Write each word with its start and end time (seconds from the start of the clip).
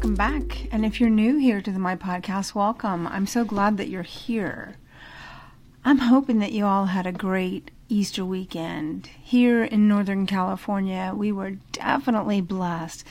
welcome 0.00 0.14
back. 0.14 0.66
And 0.72 0.86
if 0.86 0.98
you're 0.98 1.10
new 1.10 1.36
here 1.36 1.60
to 1.60 1.70
the, 1.70 1.78
my 1.78 1.94
podcast, 1.94 2.54
welcome. 2.54 3.06
I'm 3.06 3.26
so 3.26 3.44
glad 3.44 3.76
that 3.76 3.88
you're 3.88 4.00
here. 4.00 4.76
I'm 5.84 5.98
hoping 5.98 6.38
that 6.38 6.52
you 6.52 6.64
all 6.64 6.86
had 6.86 7.06
a 7.06 7.12
great 7.12 7.70
Easter 7.90 8.24
weekend. 8.24 9.08
Here 9.22 9.62
in 9.62 9.88
Northern 9.88 10.26
California, 10.26 11.12
we 11.14 11.32
were 11.32 11.58
definitely 11.72 12.40
blessed 12.40 13.06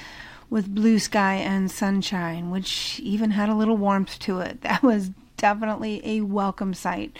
with 0.50 0.74
blue 0.74 0.98
sky 0.98 1.36
and 1.36 1.70
sunshine, 1.70 2.50
which 2.50 3.00
even 3.02 3.30
had 3.30 3.50
a 3.50 3.56
little 3.56 3.78
warmth 3.78 4.18
to 4.22 4.40
it. 4.40 4.62
That 4.64 4.82
was 4.82 5.12
definitely 5.38 6.02
a 6.04 6.22
welcome 6.22 6.74
sight 6.74 7.16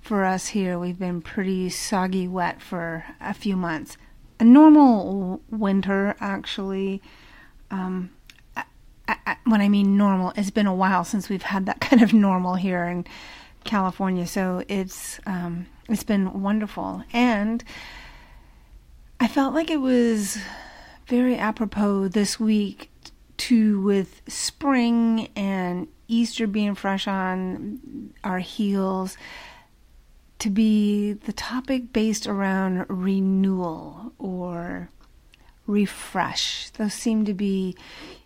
for 0.00 0.24
us 0.24 0.48
here. 0.48 0.80
We've 0.80 0.98
been 0.98 1.22
pretty 1.22 1.70
soggy 1.70 2.26
wet 2.26 2.60
for 2.60 3.04
a 3.20 3.34
few 3.34 3.54
months. 3.54 3.96
A 4.40 4.44
normal 4.44 5.40
winter, 5.48 6.16
actually. 6.18 7.00
Um, 7.70 8.10
I, 9.26 9.36
when 9.44 9.60
I 9.60 9.68
mean 9.68 9.96
normal, 9.96 10.32
it's 10.36 10.50
been 10.50 10.66
a 10.66 10.74
while 10.74 11.04
since 11.04 11.28
we've 11.28 11.42
had 11.42 11.66
that 11.66 11.80
kind 11.88 12.02
of 12.02 12.12
normal 12.12 12.54
here 12.54 12.84
in 12.84 13.06
California. 13.64 14.26
So 14.26 14.62
it's 14.68 15.20
um, 15.26 15.66
it's 15.88 16.04
been 16.04 16.42
wonderful, 16.42 17.02
and 17.12 17.62
I 19.20 19.28
felt 19.28 19.54
like 19.54 19.70
it 19.70 19.80
was 19.80 20.38
very 21.06 21.36
apropos 21.36 22.08
this 22.08 22.40
week 22.40 22.90
to 23.38 23.80
with 23.80 24.22
spring 24.28 25.28
and 25.34 25.88
Easter 26.08 26.46
being 26.46 26.74
fresh 26.74 27.08
on 27.08 28.12
our 28.22 28.38
heels 28.38 29.16
to 30.38 30.50
be 30.50 31.12
the 31.12 31.32
topic 31.32 31.92
based 31.92 32.26
around 32.26 32.84
renewal 32.88 34.12
or 34.18 34.90
refresh. 35.66 36.70
Those 36.70 36.94
seem 36.94 37.24
to 37.24 37.34
be 37.34 37.76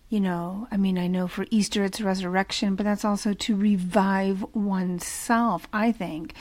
you 0.08 0.20
know, 0.20 0.68
I 0.70 0.76
mean, 0.76 0.98
I 0.98 1.08
know 1.08 1.26
for 1.26 1.46
Easter 1.50 1.84
it's 1.84 2.00
resurrection, 2.00 2.76
but 2.76 2.84
that's 2.84 3.04
also 3.04 3.32
to 3.34 3.56
revive 3.56 4.44
oneself, 4.54 5.66
I 5.72 5.90
think. 5.92 6.34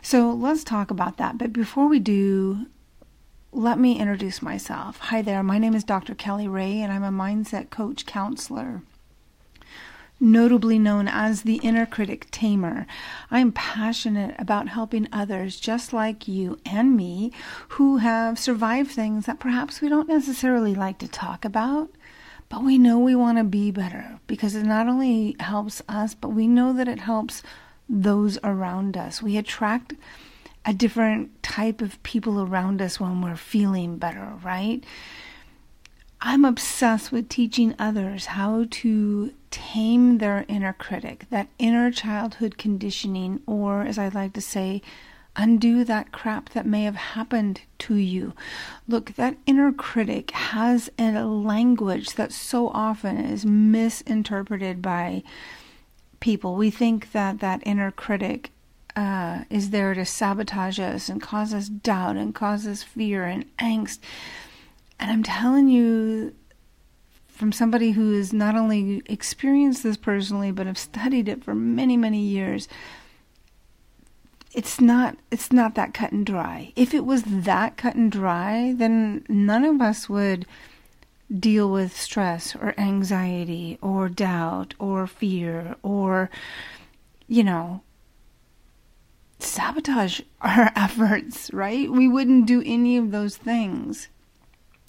So 0.00 0.32
let's 0.32 0.64
talk 0.64 0.90
about 0.90 1.18
that. 1.18 1.36
But 1.38 1.52
before 1.52 1.88
we 1.88 1.98
do, 1.98 2.66
let 3.52 3.78
me 3.78 3.98
introduce 3.98 4.40
myself. 4.40 4.98
Hi 4.98 5.20
there, 5.20 5.42
my 5.42 5.58
name 5.58 5.74
is 5.74 5.84
Dr. 5.84 6.14
Kelly 6.14 6.48
Ray, 6.48 6.80
and 6.80 6.90
I'm 6.90 7.04
a 7.04 7.10
mindset 7.10 7.68
coach 7.68 8.06
counselor. 8.06 8.82
Notably 10.18 10.78
known 10.78 11.06
as 11.06 11.42
the 11.42 11.56
inner 11.56 11.84
critic 11.84 12.30
tamer, 12.30 12.86
I 13.30 13.40
am 13.40 13.52
passionate 13.52 14.36
about 14.38 14.68
helping 14.68 15.08
others 15.12 15.60
just 15.60 15.92
like 15.92 16.26
you 16.26 16.58
and 16.64 16.96
me 16.96 17.32
who 17.70 17.98
have 17.98 18.38
survived 18.38 18.92
things 18.92 19.26
that 19.26 19.40
perhaps 19.40 19.80
we 19.82 19.88
don't 19.88 20.08
necessarily 20.08 20.74
like 20.74 20.98
to 20.98 21.08
talk 21.08 21.44
about 21.44 21.90
but 22.52 22.62
we 22.62 22.76
know 22.76 22.98
we 22.98 23.14
want 23.14 23.38
to 23.38 23.44
be 23.44 23.70
better 23.70 24.18
because 24.26 24.54
it 24.54 24.64
not 24.64 24.86
only 24.86 25.34
helps 25.40 25.80
us, 25.88 26.12
but 26.12 26.28
we 26.28 26.46
know 26.46 26.74
that 26.74 26.86
it 26.86 26.98
helps 26.98 27.42
those 27.88 28.38
around 28.44 28.94
us. 28.94 29.22
We 29.22 29.38
attract 29.38 29.94
a 30.66 30.74
different 30.74 31.42
type 31.42 31.80
of 31.80 32.00
people 32.02 32.42
around 32.42 32.82
us 32.82 33.00
when 33.00 33.22
we're 33.22 33.36
feeling 33.36 33.96
better, 33.96 34.34
right? 34.44 34.84
I'm 36.20 36.44
obsessed 36.44 37.10
with 37.10 37.30
teaching 37.30 37.74
others 37.78 38.26
how 38.26 38.66
to 38.70 39.32
tame 39.50 40.18
their 40.18 40.44
inner 40.46 40.74
critic, 40.74 41.24
that 41.30 41.48
inner 41.58 41.90
childhood 41.90 42.58
conditioning, 42.58 43.40
or 43.46 43.80
as 43.80 43.96
I 43.96 44.08
like 44.08 44.34
to 44.34 44.42
say, 44.42 44.82
undo 45.36 45.84
that 45.84 46.12
crap 46.12 46.50
that 46.50 46.66
may 46.66 46.84
have 46.84 46.96
happened 46.96 47.62
to 47.78 47.94
you. 47.94 48.34
Look, 48.86 49.14
that 49.14 49.38
inner 49.46 49.72
critic 49.72 50.30
has 50.32 50.90
a 50.98 51.24
language 51.24 52.14
that 52.14 52.32
so 52.32 52.68
often 52.68 53.16
is 53.18 53.46
misinterpreted 53.46 54.82
by 54.82 55.22
people. 56.20 56.56
We 56.56 56.70
think 56.70 57.12
that 57.12 57.40
that 57.40 57.62
inner 57.64 57.90
critic 57.90 58.50
uh, 58.94 59.44
is 59.48 59.70
there 59.70 59.94
to 59.94 60.04
sabotage 60.04 60.78
us 60.78 61.08
and 61.08 61.20
cause 61.20 61.54
us 61.54 61.68
doubt 61.68 62.16
and 62.16 62.34
cause 62.34 62.66
us 62.66 62.82
fear 62.82 63.24
and 63.24 63.44
angst. 63.56 63.98
And 65.00 65.10
I'm 65.10 65.22
telling 65.22 65.68
you, 65.68 66.34
from 67.28 67.50
somebody 67.50 67.92
who 67.92 68.16
has 68.16 68.32
not 68.32 68.54
only 68.54 69.02
experienced 69.06 69.82
this 69.82 69.96
personally, 69.96 70.52
but 70.52 70.66
have 70.66 70.78
studied 70.78 71.28
it 71.28 71.42
for 71.42 71.54
many, 71.54 71.96
many 71.96 72.20
years, 72.20 72.68
it's 74.54 74.80
not 74.80 75.16
it's 75.30 75.52
not 75.52 75.74
that 75.74 75.94
cut 75.94 76.12
and 76.12 76.26
dry. 76.26 76.72
If 76.76 76.94
it 76.94 77.04
was 77.04 77.22
that 77.24 77.76
cut 77.76 77.94
and 77.94 78.10
dry, 78.12 78.74
then 78.76 79.24
none 79.28 79.64
of 79.64 79.80
us 79.80 80.08
would 80.08 80.46
deal 81.32 81.70
with 81.70 81.98
stress 81.98 82.54
or 82.54 82.74
anxiety 82.78 83.78
or 83.80 84.08
doubt 84.08 84.74
or 84.78 85.06
fear 85.06 85.76
or 85.82 86.28
you 87.26 87.42
know 87.42 87.82
sabotage 89.38 90.20
our 90.40 90.70
efforts, 90.76 91.52
right? 91.52 91.90
We 91.90 92.08
wouldn't 92.08 92.46
do 92.46 92.62
any 92.64 92.96
of 92.96 93.10
those 93.10 93.36
things. 93.36 94.08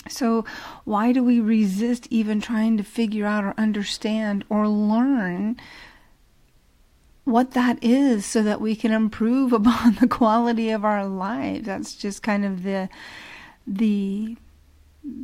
So, 0.09 0.44
why 0.84 1.13
do 1.13 1.24
we 1.24 1.40
resist 1.40 2.07
even 2.09 2.41
trying 2.41 2.75
to 2.75 2.84
figure 2.84 3.25
out 3.25 3.45
or 3.45 3.53
understand 3.57 4.44
or 4.50 4.68
learn 4.68 5.56
what 7.25 7.51
that 7.51 7.78
is 7.81 8.25
so 8.25 8.44
that 8.44 8.61
we 8.61 8.75
can 8.75 8.91
improve 8.91 9.53
upon 9.53 9.95
the 9.95 10.07
quality 10.07 10.69
of 10.69 10.84
our 10.85 11.06
lives. 11.06 11.66
That's 11.66 11.95
just 11.95 12.23
kind 12.23 12.45
of 12.45 12.63
the 12.63 12.89
the 13.66 14.38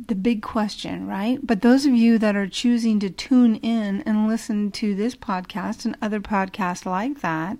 the 0.06 0.14
big 0.14 0.42
question, 0.42 1.06
right? 1.06 1.38
But 1.42 1.62
those 1.62 1.86
of 1.86 1.94
you 1.94 2.18
that 2.18 2.36
are 2.36 2.46
choosing 2.46 3.00
to 3.00 3.08
tune 3.08 3.56
in 3.56 4.02
and 4.02 4.28
listen 4.28 4.70
to 4.72 4.94
this 4.94 5.14
podcast 5.14 5.86
and 5.86 5.96
other 6.02 6.20
podcasts 6.20 6.84
like 6.84 7.22
that, 7.22 7.56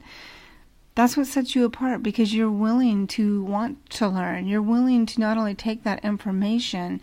that's 0.94 1.16
what 1.16 1.28
sets 1.28 1.54
you 1.54 1.64
apart 1.64 2.02
because 2.02 2.34
you're 2.34 2.50
willing 2.50 3.06
to 3.06 3.42
want 3.44 3.88
to 3.90 4.06
learn. 4.06 4.46
You're 4.46 4.60
willing 4.60 5.06
to 5.06 5.20
not 5.20 5.38
only 5.38 5.54
take 5.54 5.82
that 5.84 6.04
information 6.04 7.00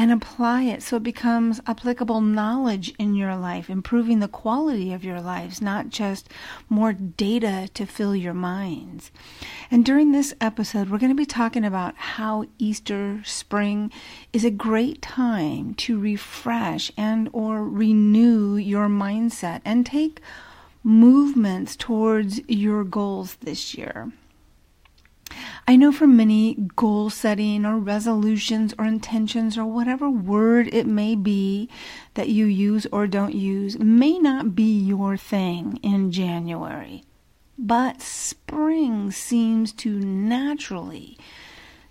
and 0.00 0.10
apply 0.10 0.62
it 0.62 0.82
so 0.82 0.96
it 0.96 1.02
becomes 1.02 1.60
applicable 1.66 2.22
knowledge 2.22 2.94
in 2.98 3.14
your 3.14 3.36
life, 3.36 3.68
improving 3.68 4.18
the 4.18 4.26
quality 4.26 4.94
of 4.94 5.04
your 5.04 5.20
lives, 5.20 5.60
not 5.60 5.90
just 5.90 6.26
more 6.70 6.94
data 6.94 7.68
to 7.74 7.84
fill 7.84 8.16
your 8.16 8.32
minds. 8.32 9.10
And 9.70 9.84
during 9.84 10.10
this 10.10 10.32
episode, 10.40 10.88
we're 10.88 10.96
going 10.96 11.12
to 11.12 11.14
be 11.14 11.26
talking 11.26 11.66
about 11.66 11.94
how 11.96 12.46
Easter 12.58 13.20
spring 13.26 13.92
is 14.32 14.42
a 14.42 14.50
great 14.50 15.02
time 15.02 15.74
to 15.74 16.00
refresh 16.00 16.90
and 16.96 17.28
or 17.34 17.62
renew 17.62 18.56
your 18.56 18.88
mindset 18.88 19.60
and 19.66 19.84
take 19.84 20.22
movements 20.82 21.76
towards 21.76 22.40
your 22.48 22.84
goals 22.84 23.34
this 23.42 23.74
year. 23.74 24.10
I 25.66 25.76
know 25.76 25.92
for 25.92 26.06
many, 26.06 26.56
goal 26.76 27.10
setting 27.10 27.64
or 27.64 27.78
resolutions 27.78 28.74
or 28.78 28.84
intentions 28.84 29.56
or 29.56 29.64
whatever 29.64 30.10
word 30.10 30.68
it 30.72 30.86
may 30.86 31.14
be 31.14 31.68
that 32.14 32.28
you 32.28 32.46
use 32.46 32.86
or 32.92 33.06
don't 33.06 33.34
use 33.34 33.78
may 33.78 34.18
not 34.18 34.54
be 34.54 34.78
your 34.78 35.16
thing 35.16 35.78
in 35.82 36.10
January. 36.12 37.04
But 37.58 38.00
spring 38.00 39.10
seems 39.10 39.72
to 39.74 39.90
naturally 39.90 41.18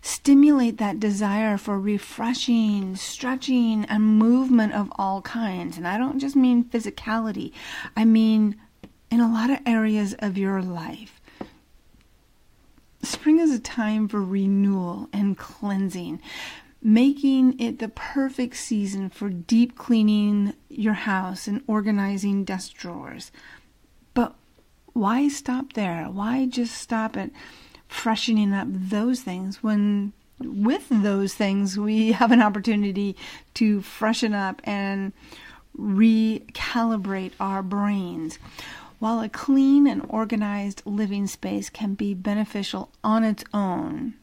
stimulate 0.02 0.78
that 0.78 1.00
desire 1.00 1.58
for 1.58 1.80
refreshing, 1.80 2.96
stretching, 2.96 3.86
and 3.86 4.18
movement 4.18 4.74
of 4.74 4.92
all 4.96 5.22
kinds. 5.22 5.78
And 5.78 5.88
I 5.88 5.98
don't 5.98 6.20
just 6.20 6.36
mean 6.36 6.64
physicality, 6.64 7.52
I 7.96 8.06
mean 8.06 8.56
in 9.12 9.20
a 9.20 9.32
lot 9.32 9.50
of 9.50 9.60
areas 9.66 10.14
of 10.20 10.38
your 10.38 10.62
life. 10.62 11.19
Spring 13.09 13.40
is 13.40 13.52
a 13.52 13.59
time 13.59 14.08
for 14.08 14.24
renewal 14.24 15.09
and 15.12 15.36
cleansing, 15.36 16.22
making 16.80 17.59
it 17.59 17.80
the 17.80 17.90
perfect 17.90 18.56
season 18.56 19.10
for 19.10 19.30
deep 19.30 19.75
cleaning 19.75 20.54
your 20.69 20.94
house 20.94 21.48
and 21.48 21.63
organizing 21.66 22.44
desk 22.44 22.75
drawers. 22.75 23.31
But 24.13 24.36
why 24.94 25.28
stop 25.28 25.74
there? 25.74 26.06
Why 26.06 26.45
just 26.45 26.78
stop 26.78 27.18
at 27.18 27.31
freshening 27.88 28.54
up 28.54 28.68
those 28.69 29.22
things 29.22 29.63
when 29.63 30.13
with 30.38 30.86
those 30.89 31.34
things 31.34 31.80
we 31.80 32.12
have 32.22 32.31
an 32.31 32.44
opportunity 32.44 33.16
to 33.56 33.81
freshen 33.81 34.36
up 34.36 34.62
and 34.66 35.13
recalibrate 35.75 37.31
our 37.39 37.63
brains. 37.63 38.38
While 39.00 39.22
a 39.22 39.30
clean 39.30 39.88
and 39.88 40.06
organized 40.10 40.81
living 40.86 41.25
space 41.28 41.69
can 41.69 41.94
be 41.94 42.13
beneficial 42.13 42.92
on 43.01 43.24
its 43.24 43.46
own, 43.54 44.16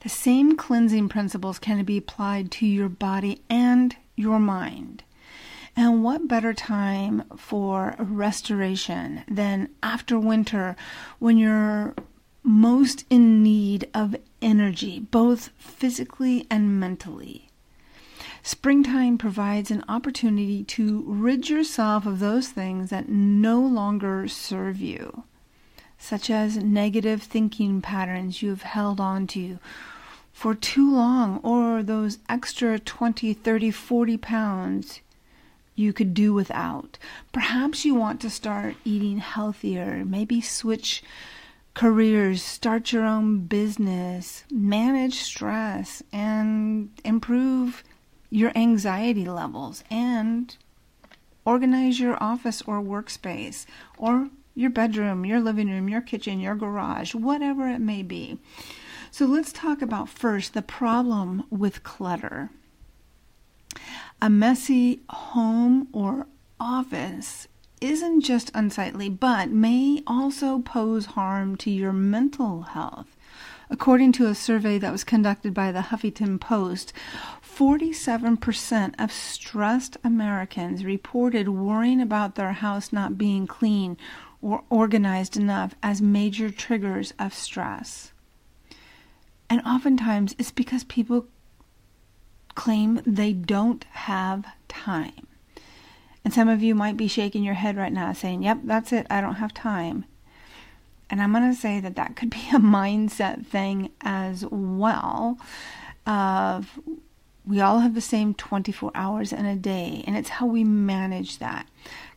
the 0.00 0.10
same 0.10 0.56
cleansing 0.56 1.08
principles 1.08 1.58
can 1.58 1.82
be 1.84 1.96
applied 1.96 2.50
to 2.52 2.66
your 2.66 2.90
body 2.90 3.40
and 3.48 3.96
your 4.14 4.38
mind. 4.38 5.04
And 5.74 6.04
what 6.04 6.28
better 6.28 6.52
time 6.52 7.24
for 7.36 7.96
restoration 7.98 9.24
than 9.26 9.70
after 9.82 10.18
winter 10.18 10.76
when 11.18 11.38
you're 11.38 11.94
most 12.42 13.04
in 13.08 13.42
need 13.42 13.88
of 13.94 14.16
energy, 14.42 15.00
both 15.00 15.48
physically 15.56 16.46
and 16.50 16.78
mentally? 16.78 17.45
Springtime 18.46 19.18
provides 19.18 19.72
an 19.72 19.82
opportunity 19.88 20.62
to 20.62 21.02
rid 21.04 21.48
yourself 21.48 22.06
of 22.06 22.20
those 22.20 22.46
things 22.46 22.90
that 22.90 23.08
no 23.08 23.58
longer 23.58 24.28
serve 24.28 24.80
you, 24.80 25.24
such 25.98 26.30
as 26.30 26.56
negative 26.56 27.24
thinking 27.24 27.82
patterns 27.82 28.42
you 28.42 28.50
have 28.50 28.62
held 28.62 29.00
on 29.00 29.26
to 29.26 29.58
for 30.32 30.54
too 30.54 30.88
long, 30.94 31.40
or 31.42 31.82
those 31.82 32.18
extra 32.28 32.78
20, 32.78 33.34
30, 33.34 33.72
40 33.72 34.16
pounds 34.18 35.00
you 35.74 35.92
could 35.92 36.14
do 36.14 36.32
without. 36.32 36.98
Perhaps 37.32 37.84
you 37.84 37.96
want 37.96 38.20
to 38.20 38.30
start 38.30 38.76
eating 38.84 39.18
healthier, 39.18 40.04
maybe 40.04 40.40
switch 40.40 41.02
careers, 41.74 42.44
start 42.44 42.92
your 42.92 43.04
own 43.04 43.40
business, 43.40 44.44
manage 44.52 45.14
stress, 45.14 46.00
and 46.12 46.90
improve 47.04 47.82
your 48.30 48.52
anxiety 48.56 49.24
levels 49.24 49.84
and 49.90 50.56
organize 51.44 52.00
your 52.00 52.20
office 52.22 52.62
or 52.66 52.80
workspace 52.80 53.66
or 53.96 54.30
your 54.54 54.70
bedroom, 54.70 55.24
your 55.24 55.40
living 55.40 55.70
room, 55.70 55.88
your 55.88 56.00
kitchen, 56.00 56.40
your 56.40 56.54
garage, 56.54 57.14
whatever 57.14 57.68
it 57.68 57.78
may 57.78 58.02
be. 58.02 58.38
So 59.10 59.26
let's 59.26 59.52
talk 59.52 59.80
about 59.82 60.08
first 60.08 60.54
the 60.54 60.62
problem 60.62 61.44
with 61.50 61.82
clutter. 61.82 62.50
A 64.20 64.30
messy 64.30 65.00
home 65.10 65.88
or 65.92 66.26
office 66.58 67.48
isn't 67.80 68.22
just 68.22 68.50
unsightly, 68.54 69.10
but 69.10 69.50
may 69.50 70.02
also 70.06 70.60
pose 70.60 71.06
harm 71.06 71.56
to 71.56 71.70
your 71.70 71.92
mental 71.92 72.62
health. 72.62 73.16
According 73.68 74.12
to 74.12 74.26
a 74.26 74.34
survey 74.34 74.78
that 74.78 74.92
was 74.92 75.04
conducted 75.04 75.52
by 75.52 75.72
the 75.72 75.80
Huffington 75.80 76.40
Post, 76.40 76.92
47% 77.56 78.94
of 78.98 79.10
stressed 79.10 79.96
Americans 80.04 80.84
reported 80.84 81.48
worrying 81.48 82.02
about 82.02 82.34
their 82.34 82.52
house 82.52 82.92
not 82.92 83.16
being 83.16 83.46
clean 83.46 83.96
or 84.42 84.62
organized 84.68 85.38
enough 85.38 85.74
as 85.82 86.02
major 86.02 86.50
triggers 86.50 87.14
of 87.18 87.32
stress. 87.32 88.12
And 89.48 89.62
oftentimes 89.62 90.34
it's 90.38 90.50
because 90.50 90.84
people 90.84 91.28
claim 92.54 93.00
they 93.06 93.32
don't 93.32 93.84
have 93.84 94.44
time. 94.68 95.26
And 96.24 96.34
some 96.34 96.48
of 96.48 96.62
you 96.62 96.74
might 96.74 96.98
be 96.98 97.08
shaking 97.08 97.42
your 97.42 97.54
head 97.54 97.76
right 97.76 97.92
now 97.92 98.12
saying, 98.12 98.42
Yep, 98.42 98.58
that's 98.64 98.92
it, 98.92 99.06
I 99.08 99.22
don't 99.22 99.36
have 99.36 99.54
time. 99.54 100.04
And 101.08 101.22
I'm 101.22 101.32
going 101.32 101.48
to 101.48 101.58
say 101.58 101.80
that 101.80 101.96
that 101.96 102.16
could 102.16 102.30
be 102.30 102.48
a 102.52 102.58
mindset 102.58 103.46
thing 103.46 103.92
as 104.02 104.44
well 104.50 105.38
of 106.06 106.78
we 107.46 107.60
all 107.60 107.80
have 107.80 107.94
the 107.94 108.00
same 108.00 108.34
24 108.34 108.90
hours 108.94 109.32
in 109.32 109.46
a 109.46 109.56
day, 109.56 110.02
and 110.06 110.16
it's 110.16 110.28
how 110.28 110.46
we 110.46 110.64
manage 110.64 111.38
that. 111.38 111.68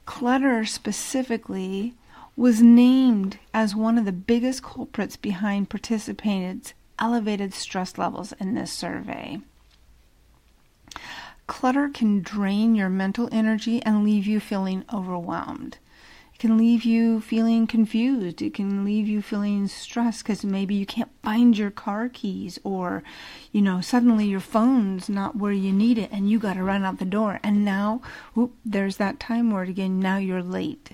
Clutter 0.05 0.65
specifically 0.65 1.93
was 2.35 2.61
named 2.61 3.37
as 3.53 3.75
one 3.75 3.97
of 3.97 4.05
the 4.05 4.11
biggest 4.11 4.63
culprits 4.63 5.17
behind 5.17 5.69
participants' 5.69 6.73
elevated 6.97 7.53
stress 7.53 7.97
levels 7.97 8.33
in 8.39 8.55
this 8.55 8.71
survey. 8.71 9.39
Clutter 11.45 11.89
can 11.89 12.21
drain 12.21 12.75
your 12.75 12.89
mental 12.89 13.29
energy 13.31 13.81
and 13.83 14.03
leave 14.03 14.25
you 14.25 14.39
feeling 14.39 14.83
overwhelmed 14.91 15.77
can 16.39 16.57
leave 16.57 16.85
you 16.85 17.19
feeling 17.19 17.67
confused. 17.67 18.41
It 18.41 18.53
can 18.53 18.85
leave 18.85 19.09
you 19.09 19.21
feeling 19.21 19.67
stressed 19.67 20.23
because 20.23 20.45
maybe 20.45 20.73
you 20.73 20.85
can't 20.85 21.11
find 21.21 21.57
your 21.57 21.69
car 21.69 22.07
keys 22.07 22.57
or, 22.63 23.03
you 23.51 23.61
know, 23.61 23.81
suddenly 23.81 24.25
your 24.25 24.39
phone's 24.39 25.09
not 25.09 25.35
where 25.35 25.51
you 25.51 25.73
need 25.73 25.97
it 25.97 26.09
and 26.11 26.29
you 26.29 26.39
got 26.39 26.53
to 26.53 26.63
run 26.63 26.85
out 26.85 26.97
the 26.97 27.05
door. 27.05 27.41
And 27.43 27.65
now, 27.65 28.01
whoop, 28.33 28.55
there's 28.63 28.95
that 28.97 29.19
time 29.19 29.51
word 29.51 29.67
again. 29.67 29.99
Now 29.99 30.17
you're 30.17 30.41
late. 30.41 30.91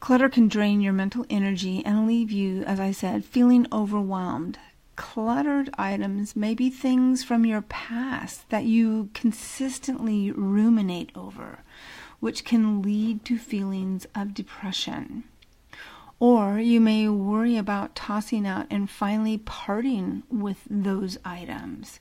Clutter 0.00 0.28
can 0.28 0.48
drain 0.48 0.80
your 0.80 0.92
mental 0.92 1.24
energy 1.30 1.84
and 1.84 2.06
leave 2.06 2.32
you, 2.32 2.62
as 2.64 2.80
I 2.80 2.90
said, 2.90 3.24
feeling 3.24 3.66
overwhelmed. 3.72 4.58
Cluttered 4.96 5.70
items 5.78 6.34
may 6.34 6.54
be 6.54 6.70
things 6.70 7.22
from 7.22 7.46
your 7.46 7.62
past 7.62 8.48
that 8.50 8.64
you 8.64 9.10
consistently 9.14 10.32
ruminate 10.32 11.12
over 11.14 11.60
which 12.20 12.44
can 12.44 12.82
lead 12.82 13.24
to 13.24 13.38
feelings 13.38 14.06
of 14.14 14.34
depression. 14.34 15.24
Or 16.20 16.58
you 16.58 16.80
may 16.80 17.08
worry 17.08 17.56
about 17.56 17.94
tossing 17.94 18.46
out 18.46 18.66
and 18.70 18.90
finally 18.90 19.38
parting 19.38 20.24
with 20.30 20.64
those 20.68 21.16
items. 21.24 22.00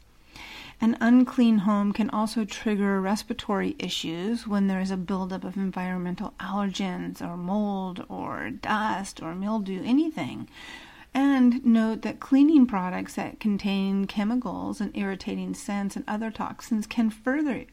An 0.79 0.95
unclean 1.01 1.59
home 1.59 1.91
can 1.91 2.09
also 2.11 2.45
trigger 2.45 3.01
respiratory 3.01 3.75
issues 3.79 4.47
when 4.47 4.67
there 4.67 4.79
is 4.79 4.91
a 4.91 4.97
buildup 4.97 5.43
of 5.43 5.57
environmental 5.57 6.33
allergens 6.39 7.19
or 7.19 7.35
mold 7.35 8.05
or 8.09 8.51
dust 8.51 9.21
or 9.21 9.33
mildew, 9.33 9.83
anything. 9.83 10.47
And 11.13 11.65
note 11.65 12.03
that 12.03 12.19
cleaning 12.19 12.67
products 12.67 13.15
that 13.15 13.39
contain 13.39 14.05
chemicals 14.05 14.79
and 14.79 14.95
irritating 14.95 15.55
scents 15.55 15.95
and 15.95 16.05
other 16.07 16.29
toxins 16.29 16.85
can 16.85 17.09
further 17.09 17.65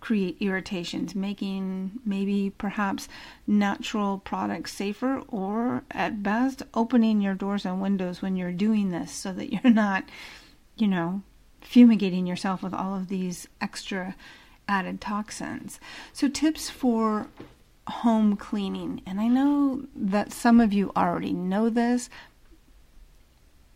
create 0.00 0.36
irritations, 0.40 1.14
making 1.14 1.92
maybe 2.04 2.52
perhaps 2.56 3.08
natural 3.46 4.18
products 4.18 4.72
safer, 4.72 5.22
or 5.28 5.84
at 5.90 6.22
best, 6.22 6.62
opening 6.74 7.20
your 7.20 7.34
doors 7.34 7.66
and 7.66 7.80
windows 7.80 8.22
when 8.22 8.36
you're 8.36 8.52
doing 8.52 8.90
this 8.90 9.12
so 9.12 9.32
that 9.32 9.52
you're 9.64 9.72
not, 9.72 10.04
you 10.76 10.88
know, 10.88 11.22
fumigating 11.60 12.26
yourself 12.26 12.62
with 12.62 12.74
all 12.74 12.94
of 12.94 13.08
these 13.08 13.46
extra 13.60 14.16
added 14.66 15.00
toxins. 15.00 15.78
So, 16.12 16.28
tips 16.28 16.70
for 16.70 17.28
home 17.90 18.36
cleaning. 18.36 19.02
And 19.04 19.20
I 19.20 19.28
know 19.28 19.82
that 19.94 20.32
some 20.32 20.60
of 20.60 20.72
you 20.72 20.92
already 20.96 21.32
know 21.32 21.68
this, 21.68 22.08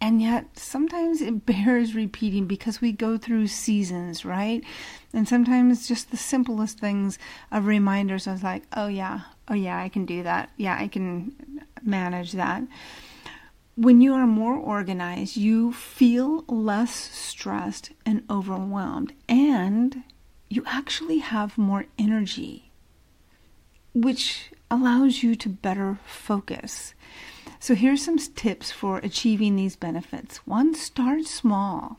and 0.05 0.21
yet 0.21 0.59
sometimes 0.59 1.23
it 1.23 1.47
bears 1.47 1.95
repeating 1.95 2.45
because 2.45 2.83
we 2.83 2.93
go 2.93 3.17
through 3.17 3.47
seasons, 3.47 4.23
right? 4.23 4.63
And 5.15 5.27
sometimes 5.27 5.89
just 5.89 6.11
the 6.11 6.19
simplest 6.19 6.79
things 6.79 7.19
of 7.51 7.65
reminders 7.65 8.27
of 8.27 8.43
like, 8.43 8.65
oh 8.77 8.89
yeah, 8.89 9.23
oh 9.49 9.55
yeah, 9.55 9.81
I 9.81 9.89
can 9.89 10.05
do 10.05 10.23
that. 10.23 10.51
Yeah, 10.59 10.77
I 10.79 10.89
can 10.89 11.65
manage 11.83 12.33
that. 12.33 12.65
When 13.77 14.03
you 14.03 14.13
are 14.13 14.27
more 14.27 14.57
organized, 14.57 15.39
you 15.39 15.73
feel 15.73 16.45
less 16.49 16.93
stressed 16.95 17.93
and 18.05 18.25
overwhelmed, 18.29 19.15
and 19.27 20.03
you 20.51 20.65
actually 20.67 21.19
have 21.19 21.57
more 21.57 21.87
energy, 21.99 22.71
which 23.95 24.51
allows 24.71 25.23
you 25.23 25.35
to 25.35 25.49
better 25.49 25.99
focus. 26.05 26.93
So 27.65 27.75
here's 27.75 28.05
some 28.05 28.19
tips 28.19 28.71
for 28.71 28.99
achieving 28.99 29.57
these 29.57 29.75
benefits. 29.75 30.47
One, 30.47 30.75
start 30.75 31.25
small. 31.25 31.99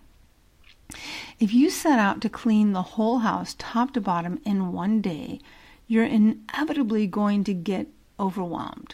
If 1.39 1.55
you 1.55 1.71
set 1.71 1.97
out 1.97 2.21
to 2.21 2.29
clean 2.29 2.73
the 2.73 2.83
whole 2.93 3.17
house 3.17 3.55
top 3.57 3.91
to 3.93 3.99
bottom 3.99 4.39
in 4.45 4.73
one 4.73 5.01
day, 5.01 5.39
you're 5.87 6.05
inevitably 6.05 7.07
going 7.07 7.43
to 7.45 7.53
get 7.55 7.87
overwhelmed. 8.19 8.93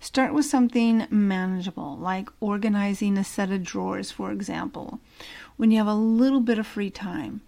Start 0.00 0.34
with 0.34 0.46
something 0.46 1.06
manageable, 1.08 1.96
like 1.96 2.30
organizing 2.40 3.16
a 3.16 3.22
set 3.22 3.52
of 3.52 3.62
drawers, 3.62 4.10
for 4.10 4.32
example, 4.32 4.98
when 5.56 5.70
you 5.70 5.78
have 5.78 5.86
a 5.86 5.94
little 5.94 6.40
bit 6.40 6.58
of 6.58 6.66
free 6.66 6.90
time. 6.90 7.42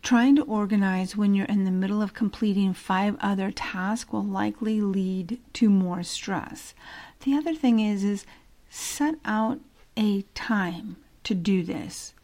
Trying 0.00 0.36
to 0.36 0.42
organize 0.42 1.16
when 1.16 1.34
you're 1.34 1.44
in 1.46 1.64
the 1.64 1.70
middle 1.72 2.00
of 2.00 2.14
completing 2.14 2.72
five 2.72 3.16
other 3.20 3.50
tasks 3.50 4.12
will 4.12 4.24
likely 4.24 4.80
lead 4.80 5.40
to 5.54 5.68
more 5.68 6.04
stress. 6.04 6.72
The 7.24 7.34
other 7.34 7.54
thing 7.54 7.80
is 7.80 8.02
is 8.02 8.24
set 8.70 9.16
out 9.24 9.60
a 9.96 10.22
time 10.34 10.96
to 11.24 11.34
do 11.34 11.62
this. 11.62 12.14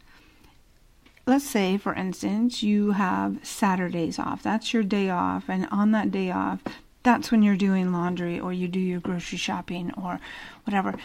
Let's 1.27 1.45
say, 1.45 1.77
for 1.77 1.93
instance, 1.93 2.63
you 2.63 2.91
have 2.91 3.45
Saturdays 3.45 4.17
off. 4.17 4.41
That's 4.41 4.73
your 4.73 4.83
day 4.83 5.09
off, 5.09 5.49
and 5.49 5.67
on 5.71 5.91
that 5.91 6.09
day 6.09 6.31
off, 6.31 6.61
that's 7.03 7.31
when 7.31 7.43
you're 7.43 7.55
doing 7.55 7.91
laundry 7.91 8.39
or 8.39 8.53
you 8.53 8.67
do 8.67 8.79
your 8.79 8.99
grocery 8.99 9.37
shopping 9.37 9.91
or 9.95 10.19
whatever. 10.63 10.95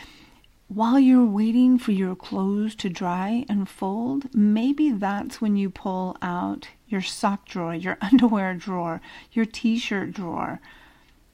While 0.69 0.99
you're 0.99 1.27
waiting 1.27 1.79
for 1.79 1.93
your 1.93 2.17
clothes 2.17 2.75
to 2.77 2.89
dry 2.89 3.45
and 3.49 3.69
fold, 3.69 4.35
maybe 4.35 4.91
that's 4.91 5.43
when 5.43 5.57
you 5.57 5.69
pull 5.69 6.17
out 6.23 6.69
your 6.89 7.03
sock 7.03 7.47
drawer, 7.47 7.75
your 7.75 7.99
underwear 8.03 8.55
drawer, 8.55 9.03
your 9.33 9.45
t 9.45 9.79
shirt 9.79 10.13
drawer, 10.13 10.61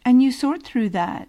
and 0.04 0.22
you 0.22 0.32
sort 0.32 0.64
through 0.64 0.88
that 0.88 1.28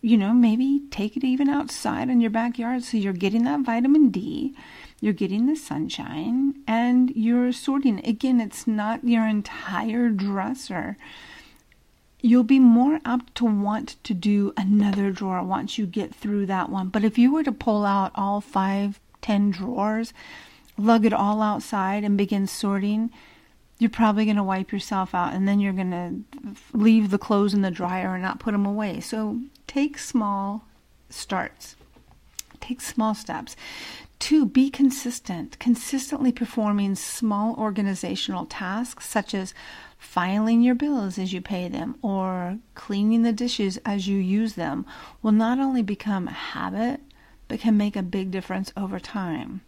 you 0.00 0.16
know, 0.16 0.32
maybe 0.32 0.82
take 0.90 1.16
it 1.16 1.24
even 1.24 1.48
outside 1.48 2.08
in 2.08 2.20
your 2.20 2.30
backyard 2.30 2.84
so 2.84 2.96
you're 2.96 3.12
getting 3.12 3.44
that 3.44 3.60
vitamin 3.60 4.10
D, 4.10 4.54
you're 5.00 5.12
getting 5.12 5.46
the 5.46 5.56
sunshine, 5.56 6.54
and 6.66 7.10
you're 7.16 7.52
sorting. 7.52 8.04
Again, 8.06 8.40
it's 8.40 8.66
not 8.66 9.04
your 9.04 9.26
entire 9.26 10.08
dresser. 10.08 10.96
You'll 12.20 12.44
be 12.44 12.58
more 12.58 13.00
apt 13.04 13.34
to 13.36 13.44
want 13.44 13.96
to 14.04 14.14
do 14.14 14.52
another 14.56 15.10
drawer 15.10 15.42
once 15.42 15.78
you 15.78 15.86
get 15.86 16.14
through 16.14 16.46
that 16.46 16.68
one. 16.68 16.88
But 16.88 17.04
if 17.04 17.18
you 17.18 17.32
were 17.32 17.44
to 17.44 17.52
pull 17.52 17.84
out 17.84 18.12
all 18.14 18.40
five, 18.40 19.00
ten 19.20 19.50
drawers, 19.50 20.12
lug 20.76 21.04
it 21.04 21.12
all 21.12 21.42
outside, 21.42 22.04
and 22.04 22.16
begin 22.16 22.46
sorting, 22.46 23.10
you're 23.78 23.90
probably 23.90 24.24
going 24.24 24.36
to 24.36 24.42
wipe 24.42 24.72
yourself 24.72 25.14
out 25.14 25.32
and 25.32 25.46
then 25.46 25.60
you're 25.60 25.72
going 25.72 25.92
to 25.92 26.37
leave 26.72 27.10
the 27.10 27.18
clothes 27.18 27.54
in 27.54 27.62
the 27.62 27.70
dryer 27.70 28.14
and 28.14 28.22
not 28.22 28.40
put 28.40 28.52
them 28.52 28.66
away. 28.66 29.00
So 29.00 29.40
take 29.66 29.98
small 29.98 30.64
starts, 31.10 31.76
take 32.60 32.80
small 32.80 33.14
steps. 33.14 33.56
Two, 34.18 34.46
be 34.46 34.68
consistent, 34.68 35.58
consistently 35.60 36.32
performing 36.32 36.96
small 36.96 37.54
organizational 37.54 38.46
tasks 38.46 39.08
such 39.08 39.32
as 39.32 39.54
filing 39.96 40.60
your 40.60 40.74
bills 40.74 41.18
as 41.18 41.32
you 41.32 41.40
pay 41.40 41.68
them 41.68 41.96
or 42.02 42.58
cleaning 42.74 43.22
the 43.22 43.32
dishes 43.32 43.78
as 43.84 44.08
you 44.08 44.18
use 44.18 44.54
them 44.54 44.86
will 45.22 45.32
not 45.32 45.58
only 45.58 45.82
become 45.82 46.28
a 46.28 46.32
habit 46.32 47.00
but 47.48 47.60
can 47.60 47.76
make 47.76 47.96
a 47.96 48.02
big 48.02 48.30
difference 48.30 48.72
over 48.76 49.00
time. 49.00 49.60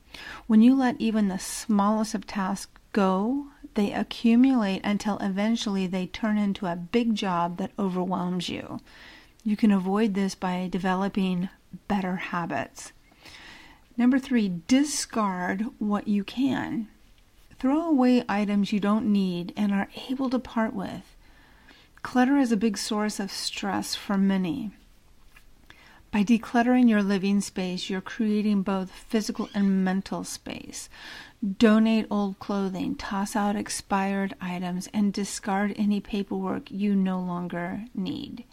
When 0.46 0.62
you 0.62 0.74
let 0.74 1.00
even 1.00 1.28
the 1.28 1.38
smallest 1.38 2.14
of 2.14 2.26
tasks 2.26 2.72
go, 2.92 3.46
they 3.74 3.92
accumulate 3.92 4.80
until 4.84 5.18
eventually 5.18 5.86
they 5.86 6.06
turn 6.06 6.38
into 6.38 6.66
a 6.66 6.76
big 6.76 7.14
job 7.14 7.56
that 7.58 7.72
overwhelms 7.78 8.48
you. 8.48 8.80
You 9.44 9.56
can 9.56 9.70
avoid 9.70 10.14
this 10.14 10.34
by 10.34 10.68
developing 10.70 11.48
better 11.88 12.16
habits. 12.16 12.92
Number 13.96 14.18
three, 14.18 14.48
discard 14.66 15.66
what 15.78 16.08
you 16.08 16.24
can. 16.24 16.88
Throw 17.58 17.86
away 17.86 18.24
items 18.28 18.72
you 18.72 18.80
don't 18.80 19.12
need 19.12 19.52
and 19.56 19.72
are 19.72 19.88
able 20.08 20.30
to 20.30 20.38
part 20.38 20.74
with. 20.74 21.16
Clutter 22.02 22.38
is 22.38 22.50
a 22.50 22.56
big 22.56 22.78
source 22.78 23.20
of 23.20 23.30
stress 23.30 23.94
for 23.94 24.16
many. 24.16 24.70
By 26.10 26.24
decluttering 26.24 26.88
your 26.88 27.02
living 27.02 27.40
space, 27.40 27.88
you're 27.88 28.00
creating 28.00 28.62
both 28.62 28.90
physical 28.90 29.48
and 29.54 29.84
mental 29.84 30.24
space. 30.24 30.88
Donate 31.56 32.06
old 32.10 32.38
clothing, 32.38 32.94
toss 32.96 33.34
out 33.34 33.56
expired 33.56 34.34
items, 34.42 34.88
and 34.92 35.10
discard 35.10 35.72
any 35.76 35.98
paperwork 35.98 36.70
you 36.70 36.94
no 36.94 37.18
longer 37.18 37.86
need. 37.94 38.44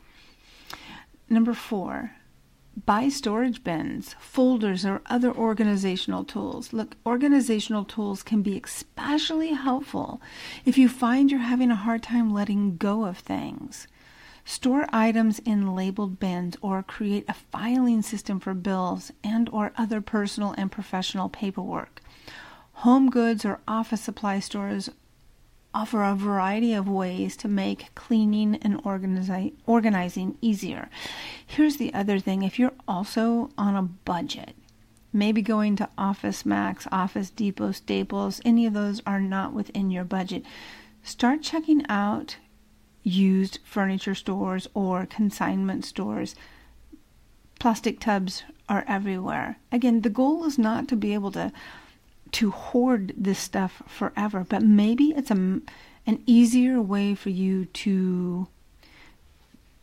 Number 1.29 1.53
four, 1.53 2.11
buy 2.85 3.09
storage 3.09 3.61
bins, 3.61 4.15
folders, 4.19 4.85
or 4.85 5.01
other 5.07 5.33
organizational 5.33 6.23
tools. 6.23 6.71
Look, 6.71 6.95
organizational 7.05 7.83
tools 7.83 8.23
can 8.23 8.41
be 8.41 8.57
especially 8.63 9.51
helpful 9.51 10.21
if 10.63 10.77
you 10.77 10.87
find 10.87 11.29
you're 11.29 11.41
having 11.41 11.71
a 11.71 11.75
hard 11.75 12.03
time 12.03 12.33
letting 12.33 12.77
go 12.77 13.03
of 13.03 13.17
things. 13.17 13.87
Store 14.45 14.87
items 14.93 15.39
in 15.39 15.75
labeled 15.75 16.21
bins 16.21 16.55
or 16.61 16.81
create 16.81 17.25
a 17.27 17.33
filing 17.33 18.01
system 18.01 18.39
for 18.39 18.53
bills 18.53 19.11
and 19.21 19.49
or 19.51 19.73
other 19.75 19.99
personal 19.99 20.55
and 20.57 20.71
professional 20.71 21.27
paperwork. 21.27 22.01
Home 22.81 23.09
goods 23.09 23.43
or 23.43 23.59
office 23.67 24.01
supply 24.01 24.39
stores 24.39 24.91
offer 25.73 26.03
a 26.03 26.13
variety 26.13 26.75
of 26.75 26.87
ways 26.87 27.35
to 27.37 27.47
make 27.47 27.93
cleaning 27.95 28.57
and 28.57 28.83
organizi- 28.83 29.53
organizing 29.65 30.37
easier. 30.41 30.87
Here's 31.43 31.77
the 31.77 31.91
other 31.95 32.19
thing 32.19 32.43
if 32.43 32.59
you're 32.59 32.75
also 32.87 33.49
on 33.57 33.75
a 33.75 33.81
budget, 33.81 34.55
maybe 35.11 35.41
going 35.41 35.75
to 35.77 35.89
Office 35.97 36.45
Max, 36.45 36.87
Office 36.91 37.31
Depot, 37.31 37.71
Staples, 37.71 38.41
any 38.45 38.67
of 38.67 38.73
those 38.73 39.01
are 39.07 39.21
not 39.21 39.53
within 39.53 39.89
your 39.89 40.05
budget. 40.05 40.43
Start 41.01 41.41
checking 41.41 41.83
out 41.89 42.37
used 43.01 43.57
furniture 43.63 44.13
stores 44.13 44.67
or 44.75 45.07
consignment 45.07 45.83
stores. 45.83 46.35
Plastic 47.57 47.99
tubs 47.99 48.43
are 48.69 48.85
everywhere. 48.87 49.57
Again, 49.71 50.01
the 50.01 50.11
goal 50.11 50.45
is 50.45 50.59
not 50.59 50.87
to 50.89 50.95
be 50.95 51.15
able 51.15 51.31
to 51.31 51.51
to 52.37 52.51
hoard 52.51 53.13
this 53.17 53.39
stuff 53.39 53.81
forever, 53.87 54.45
but 54.47 54.61
maybe 54.61 55.05
it's 55.17 55.31
a 55.31 55.35
an 56.05 56.23
easier 56.27 56.79
way 56.79 57.15
for 57.15 57.29
you 57.29 57.65
to 57.65 58.47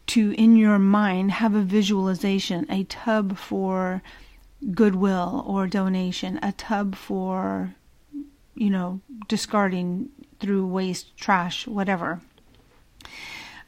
to 0.07 0.33
in 0.39 0.55
your 0.57 0.79
mind 0.79 1.33
have 1.33 1.55
a 1.57 1.63
visualization, 1.63 2.65
a 2.71 2.85
tub 2.85 3.37
for 3.37 4.03
goodwill 4.73 5.45
or 5.49 5.67
donation, 5.67 6.39
a 6.43 6.53
tub 6.53 6.95
for 6.95 7.75
you 8.55 8.71
know, 8.71 9.01
discarding 9.27 10.11
through 10.39 10.65
waste, 10.65 11.17
trash, 11.17 11.67
whatever. 11.67 12.21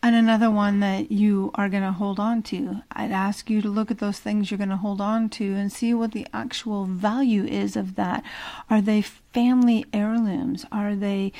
And 0.07 0.15
another 0.15 0.53
one 0.53 0.79
that 0.79 1.11
you 1.11 1.51
are 1.57 1.69
going 1.69 1.83
to 1.83 1.91
hold 1.91 2.21
on 2.21 2.41
to. 2.45 2.81
I'd 2.93 3.11
ask 3.11 3.51
you 3.51 3.61
to 3.61 3.69
look 3.69 3.91
at 3.91 3.99
those 3.99 4.21
things 4.21 4.53
you're 4.53 4.57
going 4.57 4.69
to 4.71 4.77
hold 4.77 5.01
on 5.01 5.29
to 5.31 5.55
and 5.55 5.73
see 5.73 5.93
what 5.95 6.13
the 6.13 6.29
actual 6.33 6.85
value 6.85 7.45
is 7.45 7.75
of 7.75 7.97
that. 7.97 8.23
Are 8.71 8.81
they 8.81 9.03
family 9.03 9.85
heirlooms? 9.93 10.65
Are 10.71 10.95
they 10.95 11.33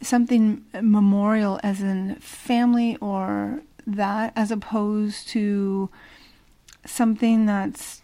something 0.00 0.64
memorial 0.82 1.60
as 1.62 1.80
in 1.80 2.16
family 2.16 2.96
or 3.00 3.62
that 3.86 4.32
as 4.34 4.50
opposed 4.50 5.28
to 5.28 5.88
something 6.84 7.46
that's 7.46 8.02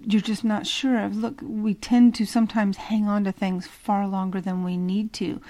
you're 0.00 0.22
just 0.22 0.44
not 0.44 0.66
sure 0.66 0.98
of. 0.98 1.14
Look, 1.14 1.40
we 1.42 1.74
tend 1.74 2.14
to 2.14 2.24
sometimes 2.24 2.78
hang 2.78 3.06
on 3.06 3.24
to 3.24 3.32
things 3.32 3.66
far 3.66 4.08
longer 4.08 4.40
than 4.40 4.64
we 4.64 4.78
need 4.78 5.12
to 5.12 5.42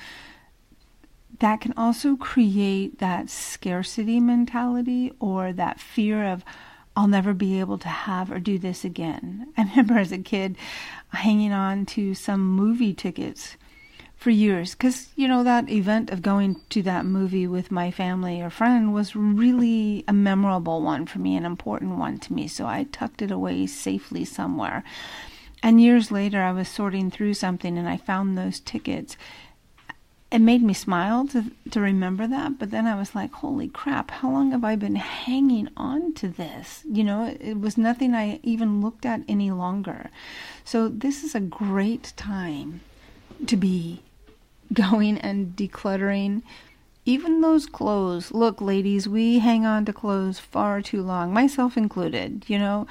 that 1.42 1.60
can 1.60 1.74
also 1.76 2.14
create 2.14 3.00
that 3.00 3.28
scarcity 3.28 4.20
mentality 4.20 5.12
or 5.18 5.52
that 5.52 5.80
fear 5.80 6.24
of 6.24 6.44
I'll 6.94 7.08
never 7.08 7.34
be 7.34 7.58
able 7.58 7.78
to 7.78 7.88
have 7.88 8.30
or 8.30 8.38
do 8.38 8.58
this 8.58 8.84
again. 8.84 9.52
I 9.58 9.62
remember 9.62 9.98
as 9.98 10.12
a 10.12 10.18
kid 10.18 10.56
hanging 11.08 11.52
on 11.52 11.84
to 11.86 12.14
some 12.14 12.46
movie 12.46 12.94
tickets 12.94 13.56
for 14.14 14.30
years 14.30 14.76
because 14.76 15.08
you 15.16 15.26
know 15.26 15.42
that 15.42 15.68
event 15.68 16.10
of 16.10 16.22
going 16.22 16.60
to 16.68 16.80
that 16.82 17.04
movie 17.04 17.48
with 17.48 17.72
my 17.72 17.90
family 17.90 18.40
or 18.40 18.48
friend 18.48 18.94
was 18.94 19.16
really 19.16 20.04
a 20.06 20.12
memorable 20.12 20.80
one 20.80 21.06
for 21.06 21.18
me 21.18 21.34
an 21.34 21.44
important 21.44 21.98
one 21.98 22.18
to 22.20 22.32
me 22.32 22.46
so 22.46 22.64
i 22.64 22.84
tucked 22.92 23.20
it 23.20 23.32
away 23.32 23.66
safely 23.66 24.24
somewhere 24.24 24.84
and 25.60 25.80
years 25.80 26.12
later 26.12 26.40
i 26.40 26.52
was 26.52 26.68
sorting 26.68 27.10
through 27.10 27.34
something 27.34 27.76
and 27.76 27.88
i 27.88 27.96
found 27.96 28.38
those 28.38 28.60
tickets 28.60 29.16
it 30.32 30.40
made 30.40 30.62
me 30.62 30.72
smile 30.72 31.26
to 31.28 31.44
to 31.70 31.80
remember 31.80 32.26
that 32.26 32.58
but 32.58 32.70
then 32.70 32.86
i 32.86 32.94
was 32.94 33.14
like 33.14 33.32
holy 33.32 33.68
crap 33.68 34.10
how 34.10 34.30
long 34.30 34.50
have 34.50 34.64
i 34.64 34.74
been 34.74 34.96
hanging 34.96 35.68
on 35.76 36.12
to 36.14 36.28
this? 36.28 36.82
You 36.90 37.04
know 37.04 37.24
it, 37.24 37.38
it, 37.40 37.60
was 37.60 37.76
nothing 37.76 38.14
i 38.14 38.40
even 38.42 38.80
looked 38.80 39.04
at 39.06 39.22
any 39.28 39.50
longer. 39.50 40.10
So 40.64 40.88
this 40.88 41.22
is 41.22 41.34
a 41.34 41.40
great 41.40 42.12
time 42.16 42.80
to 43.46 43.56
be 43.56 44.02
going 44.72 45.18
and 45.18 45.54
decluttering. 45.56 46.42
Even 47.04 47.40
those 47.40 47.66
clothes 47.66 48.32
look 48.32 48.60
ladies 48.60 49.08
we 49.08 49.40
hang 49.40 49.66
on 49.66 49.84
to 49.84 49.92
clothes 49.92 50.38
far 50.38 50.80
too 50.80 51.02
long 51.02 51.32
myself 51.32 51.76
included 51.76 52.44
you 52.48 52.58
know? 52.58 52.86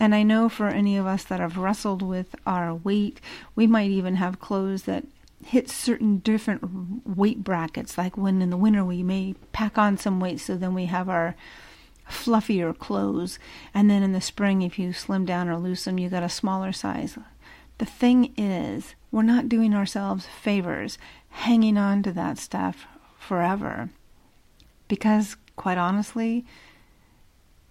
And 0.00 0.14
I 0.14 0.22
know 0.22 0.48
for 0.48 0.68
any 0.68 0.96
of 0.96 1.06
us 1.06 1.24
that 1.24 1.40
have 1.40 1.56
wrestled 1.58 2.02
with 2.02 2.36
our 2.46 2.72
weight, 2.72 3.20
we 3.56 3.66
might 3.66 3.90
even 3.90 4.14
have 4.14 4.38
clothes 4.38 4.84
that 4.84 5.04
hit 5.48 5.70
certain 5.70 6.18
different 6.18 7.06
weight 7.06 7.42
brackets. 7.42 7.96
Like 7.96 8.18
when 8.18 8.42
in 8.42 8.50
the 8.50 8.56
winter 8.56 8.84
we 8.84 9.02
may 9.02 9.34
pack 9.52 9.78
on 9.78 9.96
some 9.96 10.20
weight 10.20 10.40
so 10.40 10.56
then 10.56 10.74
we 10.74 10.84
have 10.86 11.08
our 11.08 11.34
fluffier 12.06 12.76
clothes. 12.76 13.38
And 13.72 13.90
then 13.90 14.02
in 14.02 14.12
the 14.12 14.20
spring, 14.20 14.60
if 14.60 14.78
you 14.78 14.92
slim 14.92 15.24
down 15.24 15.48
or 15.48 15.58
them, 15.58 15.98
you 15.98 16.10
got 16.10 16.22
a 16.22 16.28
smaller 16.28 16.72
size. 16.72 17.16
The 17.78 17.86
thing 17.86 18.34
is, 18.36 18.94
we're 19.10 19.22
not 19.22 19.48
doing 19.48 19.72
ourselves 19.74 20.26
favors 20.26 20.98
hanging 21.30 21.78
on 21.78 22.02
to 22.02 22.12
that 22.12 22.36
stuff 22.36 22.86
forever. 23.18 23.88
Because, 24.86 25.36
quite 25.56 25.78
honestly, 25.78 26.44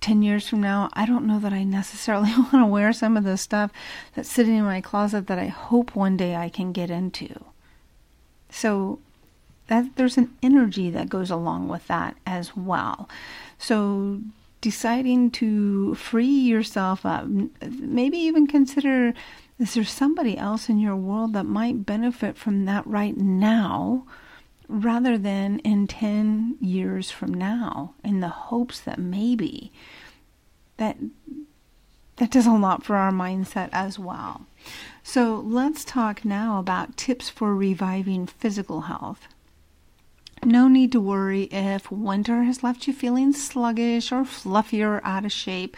10 0.01 0.23
years 0.23 0.47
from 0.47 0.61
now, 0.61 0.89
I 0.93 1.05
don't 1.05 1.27
know 1.27 1.39
that 1.39 1.53
I 1.53 1.63
necessarily 1.63 2.31
want 2.37 2.51
to 2.53 2.65
wear 2.65 2.91
some 2.91 3.17
of 3.17 3.23
the 3.23 3.37
stuff 3.37 3.71
that's 4.15 4.31
sitting 4.31 4.55
in 4.55 4.63
my 4.63 4.81
closet 4.81 5.27
that 5.27 5.37
I 5.37 5.47
hope 5.47 5.95
one 5.95 6.17
day 6.17 6.35
I 6.35 6.49
can 6.49 6.71
get 6.71 6.89
into. 6.89 7.45
So 8.49 8.99
that 9.67 9.95
there's 9.95 10.17
an 10.17 10.33
energy 10.41 10.89
that 10.89 11.09
goes 11.09 11.29
along 11.29 11.67
with 11.67 11.87
that 11.87 12.15
as 12.25 12.55
well. 12.55 13.09
So 13.57 14.21
deciding 14.61 15.31
to 15.31 15.95
free 15.95 16.25
yourself 16.25 17.05
up, 17.05 17.25
maybe 17.27 18.17
even 18.17 18.47
consider 18.47 19.13
is 19.59 19.73
there 19.73 19.83
somebody 19.83 20.37
else 20.37 20.69
in 20.69 20.77
your 20.77 20.95
world 20.95 21.33
that 21.33 21.45
might 21.45 21.85
benefit 21.85 22.37
from 22.37 22.65
that 22.65 22.85
right 22.85 23.17
now 23.17 24.05
rather 24.67 25.17
than 25.17 25.59
in 25.59 25.87
10 25.87 26.57
years 26.61 27.09
from 27.09 27.33
now 27.33 27.93
in 28.03 28.19
the 28.19 28.27
hopes 28.27 28.79
that 28.81 28.99
maybe 28.99 29.71
that 30.77 30.97
that 32.17 32.31
does 32.31 32.45
a 32.47 32.51
lot 32.51 32.83
for 32.83 32.95
our 32.95 33.11
mindset 33.11 33.69
as 33.71 33.97
well. 33.97 34.45
So 35.03 35.41
let's 35.45 35.85
talk 35.85 36.25
now 36.25 36.59
about 36.59 36.97
tips 36.97 37.29
for 37.29 37.55
reviving 37.55 38.27
physical 38.27 38.81
health. 38.81 39.27
No 40.43 40.67
need 40.67 40.91
to 40.91 41.01
worry 41.01 41.43
if 41.51 41.91
winter 41.91 42.43
has 42.43 42.61
left 42.61 42.87
you 42.87 42.93
feeling 42.93 43.33
sluggish 43.33 44.11
or 44.11 44.23
fluffy 44.23 44.83
or 44.83 45.01
out 45.03 45.25
of 45.25 45.31
shape. 45.31 45.75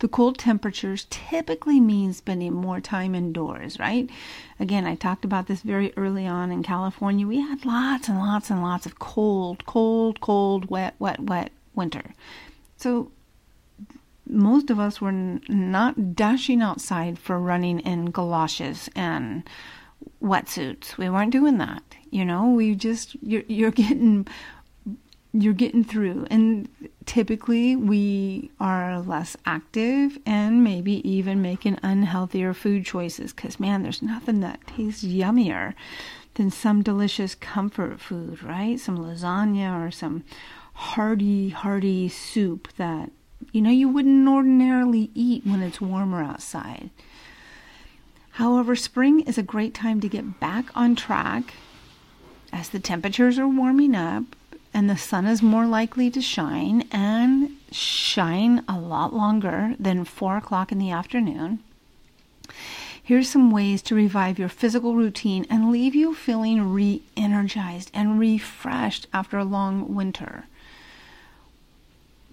The 0.00 0.08
cold 0.08 0.36
temperatures 0.36 1.06
typically 1.10 1.78
mean 1.78 2.12
spending 2.12 2.52
more 2.52 2.80
time 2.80 3.14
indoors, 3.14 3.78
right? 3.78 4.10
Again, 4.58 4.84
I 4.84 4.96
talked 4.96 5.24
about 5.24 5.46
this 5.46 5.62
very 5.62 5.92
early 5.96 6.26
on 6.26 6.50
in 6.50 6.62
California. 6.62 7.26
We 7.26 7.40
had 7.40 7.64
lots 7.64 8.08
and 8.08 8.18
lots 8.18 8.50
and 8.50 8.62
lots 8.62 8.84
of 8.84 8.98
cold, 8.98 9.64
cold, 9.64 10.20
cold, 10.20 10.68
wet, 10.70 10.94
wet, 10.98 11.20
wet 11.20 11.52
winter. 11.74 12.14
So 12.76 13.12
most 14.30 14.70
of 14.70 14.78
us 14.78 15.00
were 15.00 15.12
not 15.12 16.14
dashing 16.14 16.62
outside 16.62 17.18
for 17.18 17.38
running 17.38 17.80
in 17.80 18.06
galoshes 18.06 18.88
and 18.94 19.48
wetsuits. 20.22 20.96
We 20.96 21.10
weren't 21.10 21.32
doing 21.32 21.58
that. 21.58 21.82
You 22.10 22.24
know, 22.24 22.50
we 22.50 22.74
just 22.74 23.16
you're 23.22 23.44
you're 23.48 23.70
getting 23.82 24.26
you're 25.32 25.52
getting 25.52 25.84
through 25.84 26.26
and 26.28 26.68
typically 27.06 27.76
we 27.76 28.50
are 28.58 29.00
less 29.00 29.36
active 29.46 30.18
and 30.26 30.64
maybe 30.64 31.08
even 31.08 31.40
making 31.40 31.76
unhealthier 31.76 32.54
food 32.54 32.84
choices 32.84 33.32
cuz 33.32 33.60
man 33.60 33.84
there's 33.84 34.02
nothing 34.02 34.40
that 34.40 34.58
tastes 34.66 35.04
yummier 35.04 35.74
than 36.34 36.50
some 36.50 36.82
delicious 36.82 37.36
comfort 37.36 38.00
food 38.00 38.42
right 38.42 38.80
some 38.80 38.98
lasagna 38.98 39.86
or 39.86 39.92
some 39.92 40.24
hearty 40.74 41.50
hearty 41.50 42.08
soup 42.08 42.66
that 42.76 43.12
you 43.52 43.60
know 43.60 43.70
you 43.70 43.88
wouldn't 43.88 44.28
ordinarily 44.28 45.10
eat 45.14 45.46
when 45.46 45.62
it's 45.62 45.80
warmer 45.80 46.22
outside 46.22 46.90
However, 48.40 48.74
spring 48.74 49.20
is 49.20 49.36
a 49.36 49.42
great 49.42 49.74
time 49.74 50.00
to 50.00 50.08
get 50.08 50.40
back 50.40 50.74
on 50.74 50.94
track 50.94 51.52
as 52.52 52.70
the 52.70 52.80
temperatures 52.80 53.38
are 53.38 53.46
warming 53.46 53.94
up 53.94 54.24
and 54.72 54.88
the 54.88 54.96
sun 54.96 55.26
is 55.26 55.42
more 55.42 55.66
likely 55.66 56.10
to 56.10 56.22
shine 56.22 56.88
and 56.90 57.50
shine 57.70 58.64
a 58.66 58.78
lot 58.78 59.12
longer 59.12 59.74
than 59.78 60.06
4 60.06 60.38
o'clock 60.38 60.72
in 60.72 60.78
the 60.78 60.90
afternoon. 60.90 61.58
Here's 63.02 63.28
some 63.28 63.50
ways 63.50 63.82
to 63.82 63.94
revive 63.94 64.38
your 64.38 64.48
physical 64.48 64.94
routine 64.94 65.44
and 65.50 65.70
leave 65.70 65.94
you 65.94 66.14
feeling 66.14 66.72
re 66.72 67.02
energized 67.16 67.90
and 67.92 68.18
refreshed 68.18 69.06
after 69.12 69.36
a 69.36 69.44
long 69.44 69.94
winter. 69.94 70.44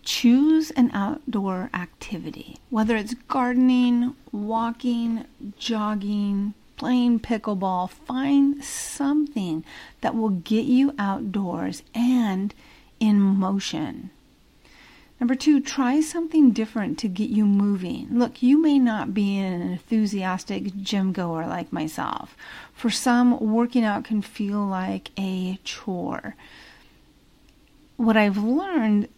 Choose 0.07 0.71
an 0.71 0.89
outdoor 0.93 1.69
activity, 1.73 2.59
whether 2.69 2.95
it's 2.95 3.13
gardening, 3.27 4.15
walking, 4.31 5.25
jogging, 5.59 6.53
playing 6.77 7.19
pickleball. 7.19 7.89
Find 7.89 8.63
something 8.63 9.65
that 9.99 10.15
will 10.15 10.29
get 10.29 10.63
you 10.63 10.93
outdoors 10.97 11.83
and 11.93 12.53
in 13.01 13.19
motion. 13.19 14.11
Number 15.19 15.35
two, 15.35 15.59
try 15.59 15.99
something 15.99 16.51
different 16.51 16.97
to 16.99 17.09
get 17.09 17.29
you 17.29 17.45
moving. 17.45 18.07
Look, 18.09 18.41
you 18.41 18.61
may 18.61 18.79
not 18.79 19.13
be 19.13 19.37
an 19.37 19.61
enthusiastic 19.61 20.73
gym 20.77 21.11
goer 21.11 21.45
like 21.45 21.73
myself. 21.73 22.37
For 22.73 22.89
some, 22.89 23.37
working 23.41 23.83
out 23.83 24.05
can 24.05 24.21
feel 24.21 24.65
like 24.65 25.11
a 25.19 25.59
chore. 25.65 26.37
What 27.97 28.15
I've 28.15 28.37
learned 28.37 29.09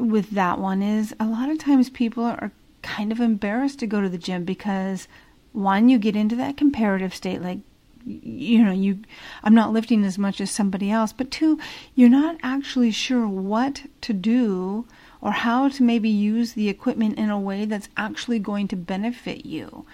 with 0.00 0.30
that 0.30 0.58
one 0.58 0.82
is 0.82 1.14
a 1.20 1.26
lot 1.26 1.48
of 1.48 1.58
times 1.58 1.90
people 1.90 2.24
are 2.24 2.52
kind 2.82 3.12
of 3.12 3.20
embarrassed 3.20 3.78
to 3.78 3.86
go 3.86 4.00
to 4.00 4.08
the 4.08 4.18
gym 4.18 4.44
because 4.44 5.06
one 5.52 5.88
you 5.88 5.98
get 5.98 6.16
into 6.16 6.36
that 6.36 6.56
comparative 6.56 7.14
state 7.14 7.42
like 7.42 7.58
you 8.06 8.64
know 8.64 8.72
you 8.72 8.98
I'm 9.44 9.54
not 9.54 9.72
lifting 9.72 10.04
as 10.04 10.16
much 10.16 10.40
as 10.40 10.50
somebody 10.50 10.90
else 10.90 11.12
but 11.12 11.30
two 11.30 11.58
you're 11.94 12.08
not 12.08 12.36
actually 12.42 12.90
sure 12.90 13.28
what 13.28 13.82
to 14.00 14.12
do 14.14 14.86
or 15.20 15.32
how 15.32 15.68
to 15.68 15.82
maybe 15.82 16.08
use 16.08 16.52
the 16.52 16.68
equipment 16.68 17.18
in 17.18 17.30
a 17.30 17.38
way 17.38 17.64
that's 17.64 17.88
actually 17.96 18.38
going 18.38 18.68
to 18.68 18.76
benefit 18.76 19.44
you. 19.44 19.84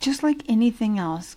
Just 0.00 0.22
like 0.22 0.42
anything 0.48 0.98
else 0.98 1.36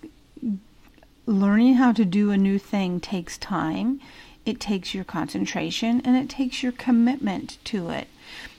learning 1.24 1.74
how 1.74 1.92
to 1.92 2.04
do 2.04 2.30
a 2.30 2.36
new 2.36 2.58
thing 2.58 3.00
takes 3.00 3.38
time 3.38 4.00
it 4.44 4.60
takes 4.60 4.94
your 4.94 5.04
concentration 5.04 6.00
and 6.04 6.16
it 6.16 6.28
takes 6.28 6.62
your 6.62 6.72
commitment 6.72 7.58
to 7.64 7.90
it. 7.90 8.08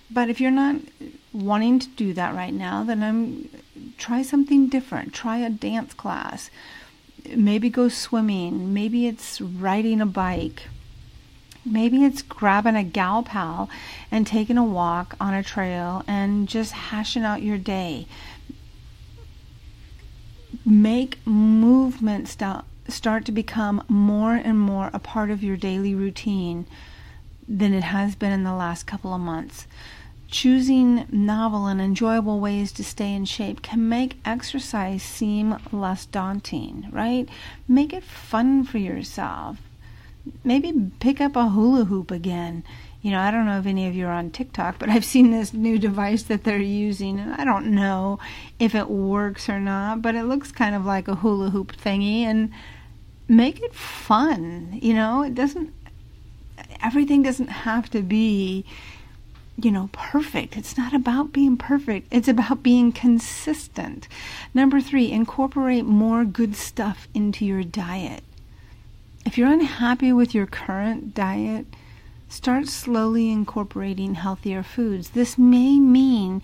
But 0.09 0.29
if 0.29 0.39
you're 0.39 0.51
not 0.51 0.77
wanting 1.31 1.79
to 1.79 1.87
do 1.89 2.13
that 2.13 2.35
right 2.35 2.53
now, 2.53 2.83
then 2.83 3.01
I'm 3.03 3.49
try 3.97 4.21
something 4.21 4.67
different. 4.67 5.13
Try 5.13 5.37
a 5.37 5.49
dance 5.49 5.93
class. 5.93 6.49
Maybe 7.35 7.69
go 7.69 7.89
swimming. 7.89 8.73
Maybe 8.73 9.07
it's 9.07 9.41
riding 9.41 10.01
a 10.01 10.05
bike. 10.05 10.63
Maybe 11.65 12.03
it's 12.03 12.21
grabbing 12.21 12.75
a 12.75 12.83
gal 12.83 13.23
pal 13.23 13.69
and 14.11 14.27
taking 14.27 14.57
a 14.57 14.63
walk 14.63 15.15
on 15.19 15.33
a 15.33 15.41
trail 15.41 16.03
and 16.07 16.47
just 16.47 16.73
hashing 16.73 17.23
out 17.23 17.41
your 17.41 17.57
day. 17.57 18.05
Make 20.65 21.25
movement 21.25 22.27
stop 22.27 22.65
start 22.87 23.25
to 23.25 23.31
become 23.31 23.83
more 23.87 24.33
and 24.33 24.59
more 24.59 24.89
a 24.93 24.99
part 24.99 25.29
of 25.29 25.43
your 25.43 25.57
daily 25.57 25.95
routine 25.95 26.65
than 27.47 27.73
it 27.73 27.83
has 27.83 28.15
been 28.15 28.31
in 28.31 28.43
the 28.43 28.53
last 28.53 28.85
couple 28.85 29.13
of 29.13 29.21
months. 29.21 29.67
Choosing 30.27 31.05
novel 31.11 31.67
and 31.67 31.79
enjoyable 31.79 32.39
ways 32.39 32.71
to 32.73 32.83
stay 32.83 33.13
in 33.13 33.25
shape 33.25 33.61
can 33.61 33.87
make 33.87 34.17
exercise 34.25 35.03
seem 35.03 35.57
less 35.71 36.05
daunting, 36.07 36.87
right? 36.91 37.29
Make 37.67 37.93
it 37.93 38.03
fun 38.03 38.63
for 38.63 38.79
yourself. 38.79 39.57
Maybe 40.43 40.73
pick 40.99 41.21
up 41.21 41.35
a 41.35 41.49
hula 41.49 41.85
hoop 41.85 42.09
again. 42.09 42.63
You 43.01 43.11
know, 43.11 43.19
I 43.19 43.31
don't 43.31 43.45
know 43.45 43.59
if 43.59 43.65
any 43.65 43.85
of 43.85 43.95
you 43.95 44.07
are 44.07 44.13
on 44.13 44.31
TikTok, 44.31 44.79
but 44.79 44.89
I've 44.89 45.03
seen 45.03 45.31
this 45.31 45.53
new 45.53 45.77
device 45.77 46.23
that 46.23 46.45
they're 46.45 46.57
using, 46.57 47.19
and 47.19 47.33
I 47.33 47.43
don't 47.43 47.67
know 47.67 48.17
if 48.59 48.73
it 48.73 48.89
works 48.89 49.49
or 49.49 49.59
not, 49.59 50.01
but 50.01 50.15
it 50.15 50.23
looks 50.23 50.53
kind 50.53 50.73
of 50.73 50.85
like 50.85 51.09
a 51.09 51.15
hula 51.15 51.49
hoop 51.49 51.75
thingy, 51.75 52.21
and 52.21 52.51
make 53.27 53.61
it 53.61 53.73
fun. 53.73 54.79
You 54.81 54.93
know, 54.93 55.23
it 55.23 55.35
doesn't, 55.35 55.73
everything 56.81 57.23
doesn't 57.23 57.49
have 57.49 57.89
to 57.91 58.01
be, 58.01 58.65
you 59.57 59.71
know, 59.71 59.89
perfect. 59.91 60.57
It's 60.57 60.77
not 60.77 60.93
about 60.93 61.33
being 61.33 61.57
perfect, 61.57 62.07
it's 62.11 62.27
about 62.27 62.63
being 62.63 62.91
consistent. 62.91 64.07
Number 64.53 64.81
three, 64.81 65.11
incorporate 65.11 65.85
more 65.85 66.25
good 66.25 66.55
stuff 66.55 67.07
into 67.13 67.45
your 67.45 67.63
diet. 67.63 68.23
If 69.25 69.37
you're 69.37 69.51
unhappy 69.51 70.11
with 70.11 70.35
your 70.35 70.45
current 70.45 71.13
diet, 71.13 71.65
Start 72.33 72.67
slowly 72.67 73.29
incorporating 73.29 74.15
healthier 74.15 74.63
foods. 74.63 75.11
This 75.11 75.37
may 75.37 75.79
mean 75.79 76.41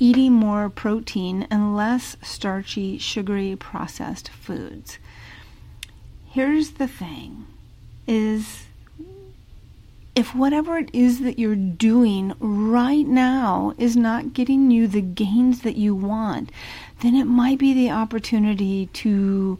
eating 0.00 0.32
more 0.32 0.68
protein 0.68 1.46
and 1.48 1.76
less 1.76 2.16
starchy, 2.20 2.98
sugary, 2.98 3.54
processed 3.54 4.30
foods. 4.30 4.98
Here's 6.30 6.72
the 6.72 6.88
thing 6.88 7.46
is 8.06 8.66
if 10.14 10.34
whatever 10.34 10.76
it 10.78 10.90
is 10.92 11.20
that 11.20 11.38
you're 11.38 11.54
doing 11.54 12.34
right 12.40 13.06
now 13.06 13.72
is 13.78 13.96
not 13.96 14.32
getting 14.32 14.70
you 14.70 14.88
the 14.88 15.00
gains 15.00 15.62
that 15.62 15.76
you 15.76 15.94
want, 15.94 16.50
then 17.00 17.14
it 17.14 17.24
might 17.26 17.58
be 17.58 17.72
the 17.72 17.90
opportunity 17.90 18.86
to 18.86 19.58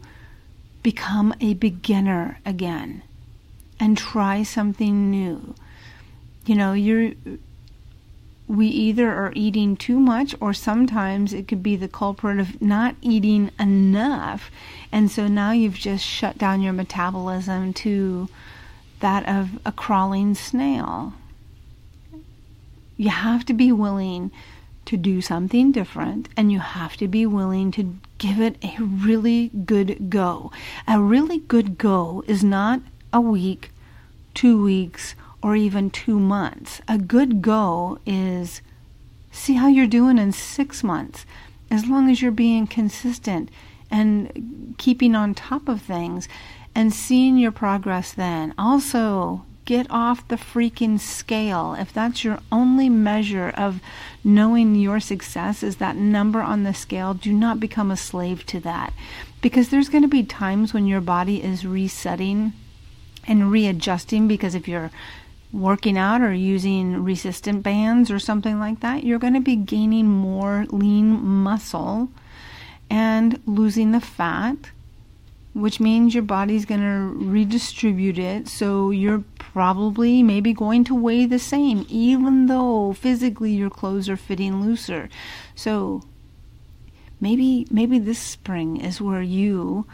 become 0.83 1.33
a 1.39 1.53
beginner 1.53 2.39
again 2.45 3.03
and 3.79 3.97
try 3.97 4.43
something 4.43 5.09
new. 5.09 5.55
You 6.45 6.55
know, 6.55 6.73
you're 6.73 7.13
we 8.49 8.65
either 8.65 9.13
are 9.13 9.31
eating 9.35 9.77
too 9.77 9.99
much 9.99 10.35
or 10.41 10.55
sometimes 10.55 11.33
it 11.33 11.47
could 11.47 11.61
be 11.61 11.75
the 11.75 11.87
culprit 11.87 12.39
of 12.39 12.59
not 12.59 12.95
eating 12.99 13.51
enough. 13.59 14.49
And 14.91 15.11
so 15.11 15.27
now 15.27 15.51
you've 15.51 15.75
just 15.75 16.03
shut 16.03 16.39
down 16.39 16.63
your 16.63 16.73
metabolism 16.73 17.73
to 17.75 18.27
that 19.01 19.29
of 19.29 19.59
a 19.67 19.71
crawling 19.71 20.33
snail. 20.33 21.13
You 22.97 23.09
have 23.09 23.45
to 23.45 23.53
be 23.53 23.71
willing 23.71 24.31
to 24.85 24.97
do 24.97 25.21
something 25.21 25.71
different 25.71 26.27
and 26.35 26.51
you 26.51 26.57
have 26.57 26.97
to 26.97 27.07
be 27.07 27.27
willing 27.27 27.69
to 27.73 27.95
give 28.17 28.41
it 28.41 28.57
a 28.63 28.81
really 28.81 29.49
good 29.63 30.09
go. 30.09 30.51
A 30.87 30.99
really 30.99 31.37
good 31.37 31.77
go 31.77 32.23
is 32.25 32.43
not 32.43 32.81
a 33.13 33.21
week, 33.21 33.69
two 34.33 34.61
weeks, 34.63 35.13
or 35.41 35.55
even 35.55 35.89
two 35.89 36.19
months. 36.19 36.81
A 36.87 36.97
good 36.97 37.41
go 37.41 37.99
is 38.05 38.61
see 39.31 39.55
how 39.55 39.67
you're 39.67 39.87
doing 39.87 40.17
in 40.17 40.31
six 40.31 40.83
months. 40.83 41.25
As 41.71 41.85
long 41.85 42.09
as 42.09 42.21
you're 42.21 42.31
being 42.31 42.67
consistent 42.67 43.49
and 43.91 44.75
keeping 44.77 45.15
on 45.15 45.33
top 45.33 45.67
of 45.67 45.81
things 45.81 46.27
and 46.75 46.93
seeing 46.93 47.37
your 47.37 47.51
progress 47.51 48.11
then. 48.11 48.53
Also, 48.57 49.45
get 49.65 49.85
off 49.89 50.27
the 50.27 50.35
freaking 50.35 50.99
scale. 50.99 51.75
If 51.77 51.93
that's 51.93 52.23
your 52.23 52.39
only 52.51 52.89
measure 52.89 53.49
of 53.55 53.81
knowing 54.23 54.75
your 54.75 54.99
success 54.99 55.61
is 55.61 55.75
that 55.75 55.95
number 55.95 56.41
on 56.41 56.63
the 56.63 56.73
scale, 56.73 57.13
do 57.13 57.31
not 57.31 57.59
become 57.59 57.91
a 57.91 57.97
slave 57.97 58.45
to 58.47 58.59
that. 58.61 58.93
Because 59.41 59.69
there's 59.69 59.89
going 59.89 60.01
to 60.01 60.07
be 60.07 60.23
times 60.23 60.73
when 60.73 60.87
your 60.87 61.01
body 61.01 61.43
is 61.43 61.65
resetting 61.65 62.53
and 63.27 63.51
readjusting 63.51 64.27
because 64.27 64.55
if 64.55 64.67
you're 64.67 64.91
working 65.51 65.97
out 65.97 66.21
or 66.21 66.33
using 66.33 67.03
resistant 67.03 67.63
bands 67.63 68.11
or 68.11 68.19
something 68.19 68.59
like 68.59 68.81
that, 68.81 69.03
you're 69.03 69.19
going 69.19 69.33
to 69.33 69.39
be 69.39 69.55
gaining 69.55 70.07
more 70.07 70.65
lean 70.69 71.23
muscle 71.23 72.09
and 72.89 73.39
losing 73.45 73.91
the 73.91 73.99
fat, 73.99 74.57
which 75.53 75.79
means 75.79 76.13
your 76.13 76.23
body's 76.23 76.65
going 76.65 76.81
to 76.81 77.25
redistribute 77.25 78.19
it. 78.19 78.47
So 78.47 78.91
you're 78.91 79.23
probably 79.37 80.21
maybe 80.23 80.53
going 80.53 80.83
to 80.85 80.95
weigh 80.95 81.25
the 81.25 81.39
same, 81.39 81.85
even 81.89 82.45
though 82.45 82.93
physically 82.93 83.51
your 83.51 83.69
clothes 83.69 84.09
are 84.09 84.17
fitting 84.17 84.61
looser. 84.61 85.09
So 85.55 86.03
maybe 87.19 87.67
maybe 87.69 87.99
this 87.99 88.19
spring 88.19 88.77
is 88.77 89.01
where 89.01 89.21
you 89.21 89.85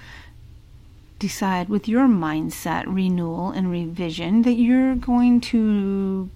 decide 1.19 1.69
with 1.69 1.87
your 1.87 2.07
mindset 2.07 2.83
renewal 2.87 3.51
and 3.51 3.71
revision 3.71 4.41
that 4.43 4.53
you're 4.53 4.95
going 4.95 5.41
to 5.41 6.29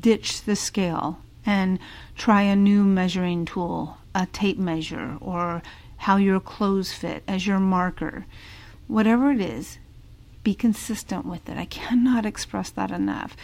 ditch 0.00 0.42
the 0.42 0.56
scale 0.56 1.18
and 1.44 1.78
try 2.16 2.42
a 2.42 2.54
new 2.54 2.84
measuring 2.84 3.44
tool, 3.44 3.98
a 4.14 4.26
tape 4.26 4.58
measure, 4.58 5.16
or 5.20 5.62
how 5.98 6.16
your 6.16 6.40
clothes 6.40 6.92
fit 6.92 7.22
as 7.26 7.46
your 7.46 7.58
marker. 7.58 8.26
Whatever 8.86 9.32
it 9.32 9.40
is, 9.40 9.78
be 10.44 10.54
consistent 10.54 11.24
with 11.24 11.48
it. 11.48 11.56
I 11.56 11.64
cannot 11.64 12.26
express 12.26 12.70
that 12.70 12.90
enough. 12.90 13.36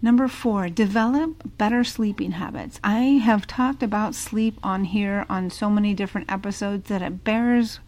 Number 0.00 0.28
four, 0.28 0.68
develop 0.68 1.56
better 1.58 1.84
sleeping 1.84 2.32
habits. 2.32 2.80
I 2.82 3.20
have 3.22 3.46
talked 3.46 3.82
about 3.82 4.14
sleep 4.14 4.58
on 4.62 4.84
here 4.84 5.24
on 5.30 5.48
so 5.48 5.70
many 5.70 5.94
different 5.94 6.30
episodes 6.30 6.88
that 6.88 7.02
it 7.02 7.24
bears 7.24 7.78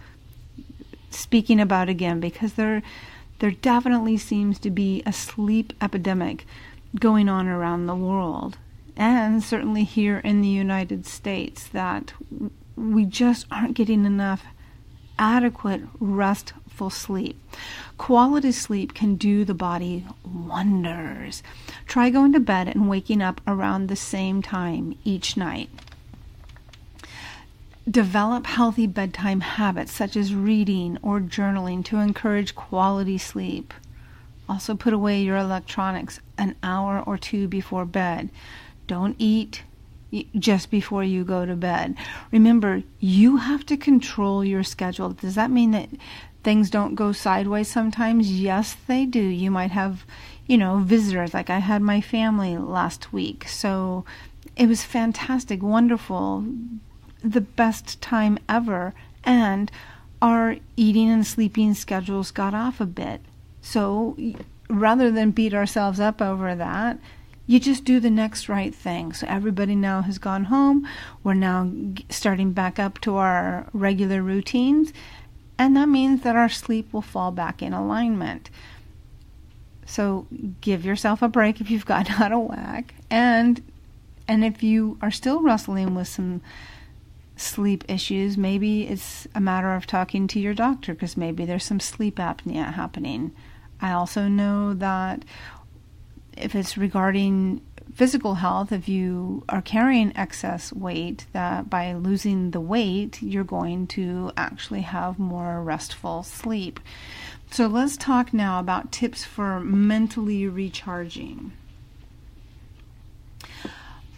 speaking 1.16 1.60
about 1.60 1.88
again 1.88 2.20
because 2.20 2.54
there 2.54 2.82
there 3.40 3.50
definitely 3.50 4.16
seems 4.16 4.58
to 4.60 4.70
be 4.70 5.02
a 5.04 5.12
sleep 5.12 5.72
epidemic 5.80 6.46
going 6.98 7.28
on 7.28 7.48
around 7.48 7.86
the 7.86 7.96
world 7.96 8.56
and 8.96 9.42
certainly 9.42 9.84
here 9.84 10.18
in 10.18 10.40
the 10.40 10.48
United 10.48 11.04
States 11.04 11.66
that 11.68 12.12
we 12.76 13.04
just 13.04 13.46
aren't 13.50 13.74
getting 13.74 14.04
enough 14.04 14.44
adequate 15.18 15.82
restful 16.00 16.90
sleep. 16.90 17.40
Quality 17.98 18.52
sleep 18.52 18.94
can 18.94 19.14
do 19.16 19.44
the 19.44 19.54
body 19.54 20.04
wonders. 20.24 21.42
Try 21.86 22.10
going 22.10 22.32
to 22.32 22.40
bed 22.40 22.68
and 22.68 22.88
waking 22.88 23.22
up 23.22 23.40
around 23.46 23.88
the 23.88 23.96
same 23.96 24.42
time 24.42 24.98
each 25.04 25.36
night. 25.36 25.70
Develop 27.90 28.46
healthy 28.46 28.86
bedtime 28.86 29.42
habits 29.42 29.92
such 29.92 30.16
as 30.16 30.34
reading 30.34 30.98
or 31.02 31.20
journaling 31.20 31.84
to 31.84 31.98
encourage 31.98 32.54
quality 32.54 33.18
sleep. 33.18 33.74
Also, 34.48 34.74
put 34.74 34.92
away 34.92 35.20
your 35.20 35.36
electronics 35.36 36.20
an 36.38 36.56
hour 36.62 37.02
or 37.06 37.18
two 37.18 37.46
before 37.46 37.84
bed. 37.84 38.30
Don't 38.86 39.16
eat 39.18 39.62
just 40.38 40.70
before 40.70 41.04
you 41.04 41.24
go 41.24 41.44
to 41.44 41.56
bed. 41.56 41.94
Remember, 42.30 42.82
you 43.00 43.38
have 43.38 43.66
to 43.66 43.76
control 43.76 44.44
your 44.44 44.62
schedule. 44.62 45.10
Does 45.10 45.34
that 45.34 45.50
mean 45.50 45.72
that 45.72 45.88
things 46.42 46.70
don't 46.70 46.94
go 46.94 47.12
sideways 47.12 47.68
sometimes? 47.68 48.30
Yes, 48.30 48.76
they 48.86 49.06
do. 49.06 49.20
You 49.20 49.50
might 49.50 49.72
have, 49.72 50.04
you 50.46 50.56
know, 50.56 50.78
visitors. 50.78 51.34
Like 51.34 51.50
I 51.50 51.58
had 51.58 51.82
my 51.82 52.00
family 52.00 52.56
last 52.56 53.12
week. 53.12 53.48
So 53.48 54.04
it 54.56 54.68
was 54.68 54.84
fantastic, 54.84 55.62
wonderful 55.62 56.44
the 57.24 57.40
best 57.40 58.00
time 58.00 58.38
ever, 58.48 58.94
and 59.24 59.70
our 60.20 60.56
eating 60.76 61.10
and 61.10 61.26
sleeping 61.26 61.74
schedules 61.74 62.30
got 62.30 62.54
off 62.54 62.80
a 62.80 62.86
bit. 62.86 63.20
So 63.62 64.16
rather 64.68 65.10
than 65.10 65.30
beat 65.30 65.54
ourselves 65.54 65.98
up 65.98 66.20
over 66.20 66.54
that, 66.54 66.98
you 67.46 67.60
just 67.60 67.84
do 67.84 68.00
the 68.00 68.10
next 68.10 68.48
right 68.48 68.74
thing. 68.74 69.12
So 69.12 69.26
everybody 69.28 69.74
now 69.74 70.02
has 70.02 70.18
gone 70.18 70.44
home. 70.44 70.88
We're 71.22 71.34
now 71.34 71.70
starting 72.08 72.52
back 72.52 72.78
up 72.78 73.00
to 73.02 73.16
our 73.16 73.66
regular 73.72 74.22
routines, 74.22 74.92
and 75.58 75.76
that 75.76 75.88
means 75.88 76.22
that 76.22 76.36
our 76.36 76.48
sleep 76.48 76.92
will 76.92 77.02
fall 77.02 77.30
back 77.30 77.62
in 77.62 77.72
alignment. 77.72 78.50
So 79.86 80.26
give 80.60 80.84
yourself 80.84 81.20
a 81.20 81.28
break 81.28 81.60
if 81.60 81.70
you've 81.70 81.86
gotten 81.86 82.14
out 82.22 82.32
of 82.32 82.40
whack, 82.40 82.94
and 83.10 83.62
and 84.26 84.42
if 84.42 84.62
you 84.62 84.98
are 85.02 85.10
still 85.10 85.42
wrestling 85.42 85.94
with 85.94 86.08
some 86.08 86.40
sleep 87.36 87.84
issues, 87.88 88.36
maybe 88.36 88.84
it's 88.84 89.26
a 89.34 89.40
matter 89.40 89.74
of 89.74 89.86
talking 89.86 90.26
to 90.28 90.40
your 90.40 90.54
doctor 90.54 90.94
because 90.94 91.16
maybe 91.16 91.44
there's 91.44 91.64
some 91.64 91.80
sleep 91.80 92.16
apnea 92.16 92.74
happening. 92.74 93.32
I 93.80 93.92
also 93.92 94.28
know 94.28 94.74
that 94.74 95.24
if 96.36 96.54
it's 96.54 96.76
regarding 96.76 97.60
physical 97.94 98.34
health, 98.34 98.72
if 98.72 98.88
you 98.88 99.44
are 99.48 99.62
carrying 99.62 100.16
excess 100.16 100.72
weight, 100.72 101.26
that 101.32 101.70
by 101.70 101.92
losing 101.92 102.50
the 102.50 102.60
weight, 102.60 103.22
you're 103.22 103.44
going 103.44 103.86
to 103.88 104.32
actually 104.36 104.80
have 104.80 105.18
more 105.18 105.62
restful 105.62 106.22
sleep. 106.22 106.80
So 107.50 107.66
let's 107.66 107.96
talk 107.96 108.32
now 108.32 108.58
about 108.58 108.90
tips 108.90 109.24
for 109.24 109.60
mentally 109.60 110.48
recharging. 110.48 111.52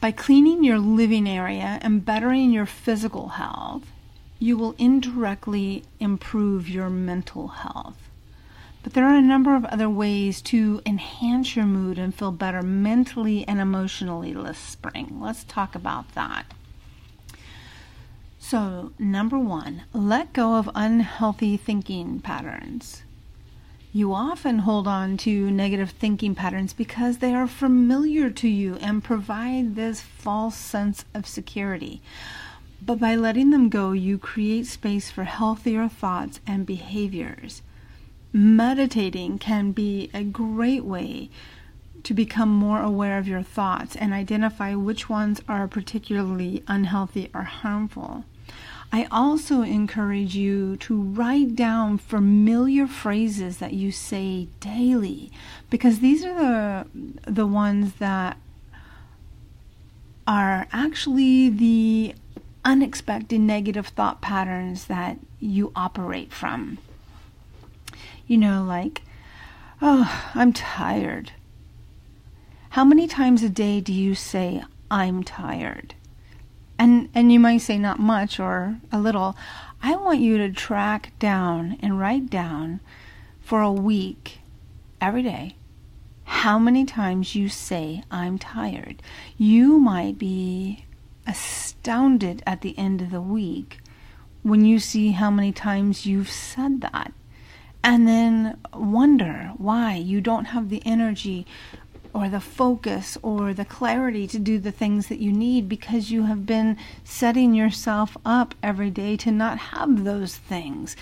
By 0.07 0.13
cleaning 0.13 0.63
your 0.63 0.79
living 0.79 1.29
area 1.29 1.81
and 1.83 2.05
bettering 2.05 2.53
your 2.53 2.65
physical 2.65 3.31
health, 3.31 3.91
you 4.39 4.57
will 4.57 4.77
indirectly 4.79 5.83
improve 5.99 6.69
your 6.69 6.89
mental 6.89 7.49
health. 7.49 7.99
But 8.85 8.93
there 8.93 9.05
are 9.05 9.17
a 9.17 9.21
number 9.21 9.57
of 9.57 9.65
other 9.65 9.91
ways 9.91 10.41
to 10.43 10.81
enhance 10.87 11.57
your 11.57 11.67
mood 11.67 11.99
and 11.99 12.15
feel 12.15 12.31
better 12.31 12.63
mentally 12.63 13.45
and 13.49 13.59
emotionally 13.59 14.33
this 14.33 14.59
spring. 14.59 15.19
Let's 15.21 15.43
talk 15.43 15.75
about 15.75 16.15
that. 16.15 16.55
So, 18.39 18.93
number 19.01 19.41
one, 19.41 19.83
let 19.93 20.33
go 20.33 20.55
of 20.55 20.71
unhealthy 20.77 21.57
thinking 21.57 22.21
patterns. 22.21 23.03
You 23.97 24.13
often 24.13 24.59
hold 24.59 24.87
on 24.87 25.17
to 25.25 25.51
negative 25.51 25.89
thinking 25.89 26.35
patterns 26.35 26.75
because 26.75 27.17
they 27.17 27.33
are 27.33 27.47
familiar 27.47 28.29
to 28.29 28.47
you 28.47 28.75
and 28.83 29.03
provide 29.03 29.75
this 29.75 30.03
false 30.03 30.55
sense 30.55 31.07
of 31.15 31.27
security. 31.27 32.03
But 32.83 33.01
by 33.01 33.17
letting 33.17 33.49
them 33.49 33.71
go, 33.71 33.93
you 33.93 34.19
create 34.19 34.67
space 34.67 35.11
for 35.11 35.25
healthier 35.25 35.89
thoughts 35.89 36.41
and 36.47 36.67
behaviors. 36.67 37.63
Meditating 38.35 39.39
can 39.39 39.73
be 39.73 40.11
a 40.13 40.25
great 40.25 40.85
way 40.85 41.31
to 42.03 42.13
become 42.13 42.51
more 42.51 42.83
aware 42.83 43.17
of 43.17 43.27
your 43.27 43.43
thoughts 43.43 43.97
and 43.97 44.13
identify 44.13 44.75
which 44.75 45.09
ones 45.09 45.41
are 45.49 45.67
particularly 45.67 46.63
unhealthy 46.69 47.31
or 47.33 47.45
harmful. 47.45 48.27
I 48.97 49.07
also 49.11 49.61
encourage 49.61 50.35
you 50.37 50.79
to 50.79 50.99
write 50.99 51.55
down 51.55 51.99
familiar 51.99 52.87
phrases 52.87 53.59
that 53.59 53.75
you 53.75 53.93
say 53.93 54.49
daily 54.59 55.31
because 55.69 55.99
these 55.99 56.25
are 56.25 56.35
the 56.35 56.87
the 57.31 57.47
ones 57.47 57.97
that 57.99 58.39
are 60.27 60.67
actually 60.73 61.51
the 61.51 62.15
unexpected 62.65 63.39
negative 63.39 63.89
thought 63.89 64.23
patterns 64.23 64.87
that 64.87 65.19
you 65.41 65.73
operate 65.77 66.33
from. 66.33 66.79
You 68.27 68.39
know, 68.39 68.65
like, 68.65 69.03
oh, 69.83 70.31
I'm 70.35 70.55
tired. 70.55 71.33
How 72.71 72.83
many 72.83 73.07
times 73.07 73.43
a 73.43 73.51
day 73.51 73.83
do 73.83 73.93
you 73.93 74.15
say, 74.15 74.65
I'm 74.91 75.23
tired? 75.23 75.95
And 76.79 77.09
and 77.15 77.33
you 77.33 77.41
might 77.41 77.59
say 77.59 77.79
not 77.79 77.99
much 77.99 78.39
or 78.39 78.79
a 78.93 78.99
little. 78.99 79.37
I 79.83 79.97
want 79.97 80.21
you 80.21 80.39
to 80.39 80.51
track 80.51 81.13
down 81.19 81.79
and 81.81 81.99
write 81.99 82.31
down 82.31 82.81
for 83.41 83.61
a 83.61 83.73
week 83.73 84.39
every 85.01 85.23
day 85.23 85.57
how 86.27 86.59
many 86.59 86.85
times 86.85 87.35
you 87.35 87.49
say 87.49 88.03
i'm 88.11 88.39
tired. 88.39 89.01
You 89.39 89.79
might 89.79 90.19
be 90.19 90.85
astounded 91.27 92.43
at 92.47 92.61
the 92.61 92.77
end 92.77 93.01
of 93.01 93.11
the 93.11 93.21
week 93.21 93.79
when 94.43 94.65
you 94.65 94.79
see 94.81 95.13
how 95.13 95.31
many 95.31 95.53
times 95.53 96.05
you've 96.05 96.31
said 96.31 96.81
that. 96.81 97.13
And 97.83 98.09
then 98.09 98.59
wonder 98.75 99.53
why 99.57 99.95
you 99.95 100.21
don't 100.21 100.47
have 100.47 100.69
the 100.69 100.83
energy 100.85 101.47
or 102.17 102.31
the 102.31 102.41
focus 102.41 103.19
or 103.23 103.53
the 103.53 103.65
clarity 103.65 104.27
to 104.27 104.39
do 104.39 104.59
the 104.59 104.73
things 104.73 105.09
that 105.09 105.19
you 105.19 105.31
need 105.31 105.69
because 105.69 106.11
you 106.11 106.23
have 106.23 106.47
been 106.47 106.75
setting 107.05 107.53
yourself 107.53 108.17
up 108.25 108.55
every 108.63 108.89
day 108.89 109.19
to 109.19 109.31
not 109.31 109.59
have 109.59 110.03
those 110.03 110.35
things. 110.35 110.97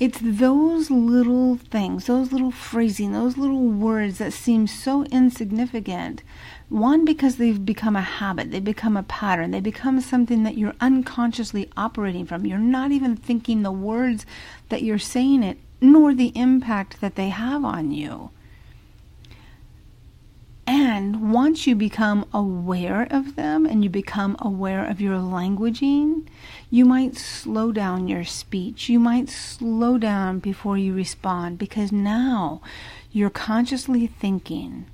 It's 0.00 0.18
those 0.20 0.90
little 0.90 1.56
things, 1.56 2.06
those 2.06 2.32
little 2.32 2.50
phrasing, 2.50 3.12
those 3.12 3.36
little 3.36 3.68
words 3.68 4.18
that 4.18 4.32
seem 4.32 4.66
so 4.66 5.04
insignificant. 5.04 6.24
One, 6.68 7.04
because 7.04 7.36
they've 7.36 7.64
become 7.64 7.94
a 7.94 8.00
habit, 8.00 8.50
they 8.50 8.60
become 8.60 8.96
a 8.96 9.04
pattern, 9.04 9.52
they 9.52 9.60
become 9.60 10.00
something 10.00 10.42
that 10.42 10.58
you're 10.58 10.74
unconsciously 10.80 11.70
operating 11.76 12.26
from. 12.26 12.44
You're 12.44 12.58
not 12.58 12.90
even 12.90 13.14
thinking 13.14 13.62
the 13.62 13.70
words 13.70 14.26
that 14.68 14.82
you're 14.82 14.98
saying 14.98 15.44
it, 15.44 15.58
nor 15.80 16.12
the 16.12 16.32
impact 16.34 17.00
that 17.00 17.14
they 17.14 17.28
have 17.28 17.64
on 17.64 17.92
you. 17.92 18.30
And 20.72 21.32
once 21.32 21.66
you 21.66 21.74
become 21.74 22.24
aware 22.32 23.08
of 23.10 23.34
them 23.34 23.66
and 23.66 23.82
you 23.82 23.90
become 23.90 24.36
aware 24.38 24.88
of 24.88 25.00
your 25.00 25.16
languaging, 25.16 26.28
you 26.70 26.84
might 26.84 27.16
slow 27.16 27.72
down 27.72 28.06
your 28.06 28.22
speech. 28.22 28.88
You 28.88 29.00
might 29.00 29.28
slow 29.28 29.98
down 29.98 30.38
before 30.38 30.78
you 30.78 30.94
respond 30.94 31.58
because 31.58 31.90
now 31.90 32.62
you're 33.10 33.30
consciously 33.30 34.06
thinking 34.06 34.86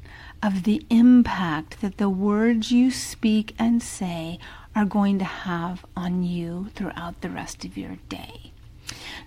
of 0.43 0.63
the 0.63 0.83
impact 0.89 1.83
that 1.83 1.99
the 1.99 2.09
words 2.09 2.73
you 2.73 2.91
speak 2.91 3.55
and 3.59 3.83
say 3.83 4.39
are 4.75 4.87
going 4.87 5.19
to 5.19 5.27
have 5.27 5.85
on 5.95 6.23
you 6.23 6.71
throughout 6.75 7.21
the 7.21 7.29
rest 7.29 7.67
of 7.67 7.77
your 7.77 7.99
day. 8.09 8.51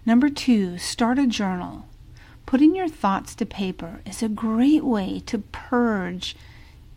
Number 0.04 0.30
two, 0.30 0.80
start 0.80 1.20
a 1.20 1.28
journal. 1.28 1.86
Putting 2.50 2.76
your 2.76 2.88
thoughts 2.88 3.36
to 3.36 3.46
paper 3.46 4.02
is 4.08 4.24
a 4.24 4.28
great 4.28 4.84
way 4.84 5.22
to 5.28 5.38
purge 5.38 6.36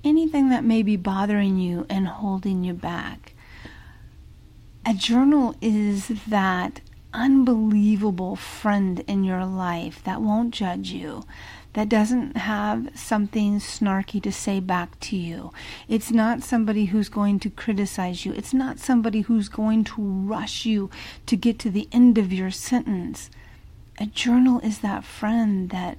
anything 0.02 0.48
that 0.48 0.64
may 0.64 0.82
be 0.82 0.96
bothering 0.96 1.58
you 1.58 1.84
and 1.90 2.08
holding 2.08 2.64
you 2.64 2.72
back. 2.72 3.34
A 4.86 4.94
journal 4.94 5.54
is 5.60 6.08
that 6.26 6.80
unbelievable 7.12 8.34
friend 8.34 9.00
in 9.00 9.24
your 9.24 9.44
life 9.44 10.02
that 10.04 10.22
won't 10.22 10.54
judge 10.54 10.88
you, 10.88 11.22
that 11.74 11.90
doesn't 11.90 12.38
have 12.38 12.88
something 12.94 13.58
snarky 13.58 14.22
to 14.22 14.32
say 14.32 14.58
back 14.58 14.98
to 15.00 15.18
you. 15.18 15.52
It's 15.86 16.10
not 16.10 16.42
somebody 16.42 16.86
who's 16.86 17.10
going 17.10 17.40
to 17.40 17.50
criticize 17.50 18.24
you. 18.24 18.32
It's 18.32 18.54
not 18.54 18.78
somebody 18.78 19.20
who's 19.20 19.50
going 19.50 19.84
to 19.84 20.02
rush 20.02 20.64
you 20.64 20.88
to 21.26 21.36
get 21.36 21.58
to 21.58 21.68
the 21.68 21.90
end 21.92 22.16
of 22.16 22.32
your 22.32 22.50
sentence. 22.50 23.28
A 23.98 24.06
journal 24.06 24.60
is 24.60 24.80
that 24.80 25.04
friend 25.04 25.70
that 25.70 25.98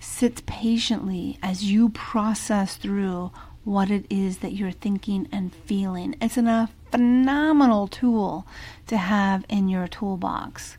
sits 0.00 0.42
patiently 0.46 1.38
as 1.42 1.64
you 1.64 1.88
process 1.90 2.76
through 2.76 3.30
what 3.64 3.90
it 3.90 4.06
is 4.08 4.38
that 4.38 4.52
you're 4.52 4.70
thinking 4.72 5.28
and 5.30 5.54
feeling. 5.54 6.16
It's 6.20 6.36
a 6.36 6.68
phenomenal 6.90 7.86
tool 7.86 8.46
to 8.86 8.96
have 8.96 9.44
in 9.48 9.68
your 9.68 9.86
toolbox. 9.86 10.76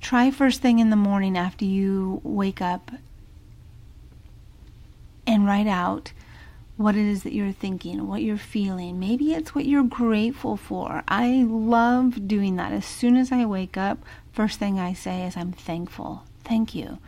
Try 0.00 0.30
first 0.30 0.62
thing 0.62 0.78
in 0.78 0.90
the 0.90 0.96
morning 0.96 1.36
after 1.36 1.64
you 1.64 2.20
wake 2.24 2.62
up 2.62 2.90
and 5.26 5.46
write 5.46 5.66
out 5.66 6.12
what 6.78 6.96
it 6.96 7.06
is 7.06 7.22
that 7.24 7.34
you're 7.34 7.52
thinking, 7.52 8.08
what 8.08 8.22
you're 8.22 8.38
feeling. 8.38 8.98
Maybe 8.98 9.34
it's 9.34 9.54
what 9.54 9.66
you're 9.66 9.84
grateful 9.84 10.56
for. 10.56 11.04
I 11.06 11.44
love 11.46 12.26
doing 12.26 12.56
that. 12.56 12.72
As 12.72 12.86
soon 12.86 13.16
as 13.16 13.30
I 13.30 13.44
wake 13.44 13.76
up, 13.76 13.98
first 14.32 14.58
thing 14.58 14.78
I 14.78 14.92
say 14.92 15.26
is, 15.26 15.36
I'm 15.36 15.52
thankful. 15.52 16.24
Thank 16.44 16.74
you. 16.74 16.98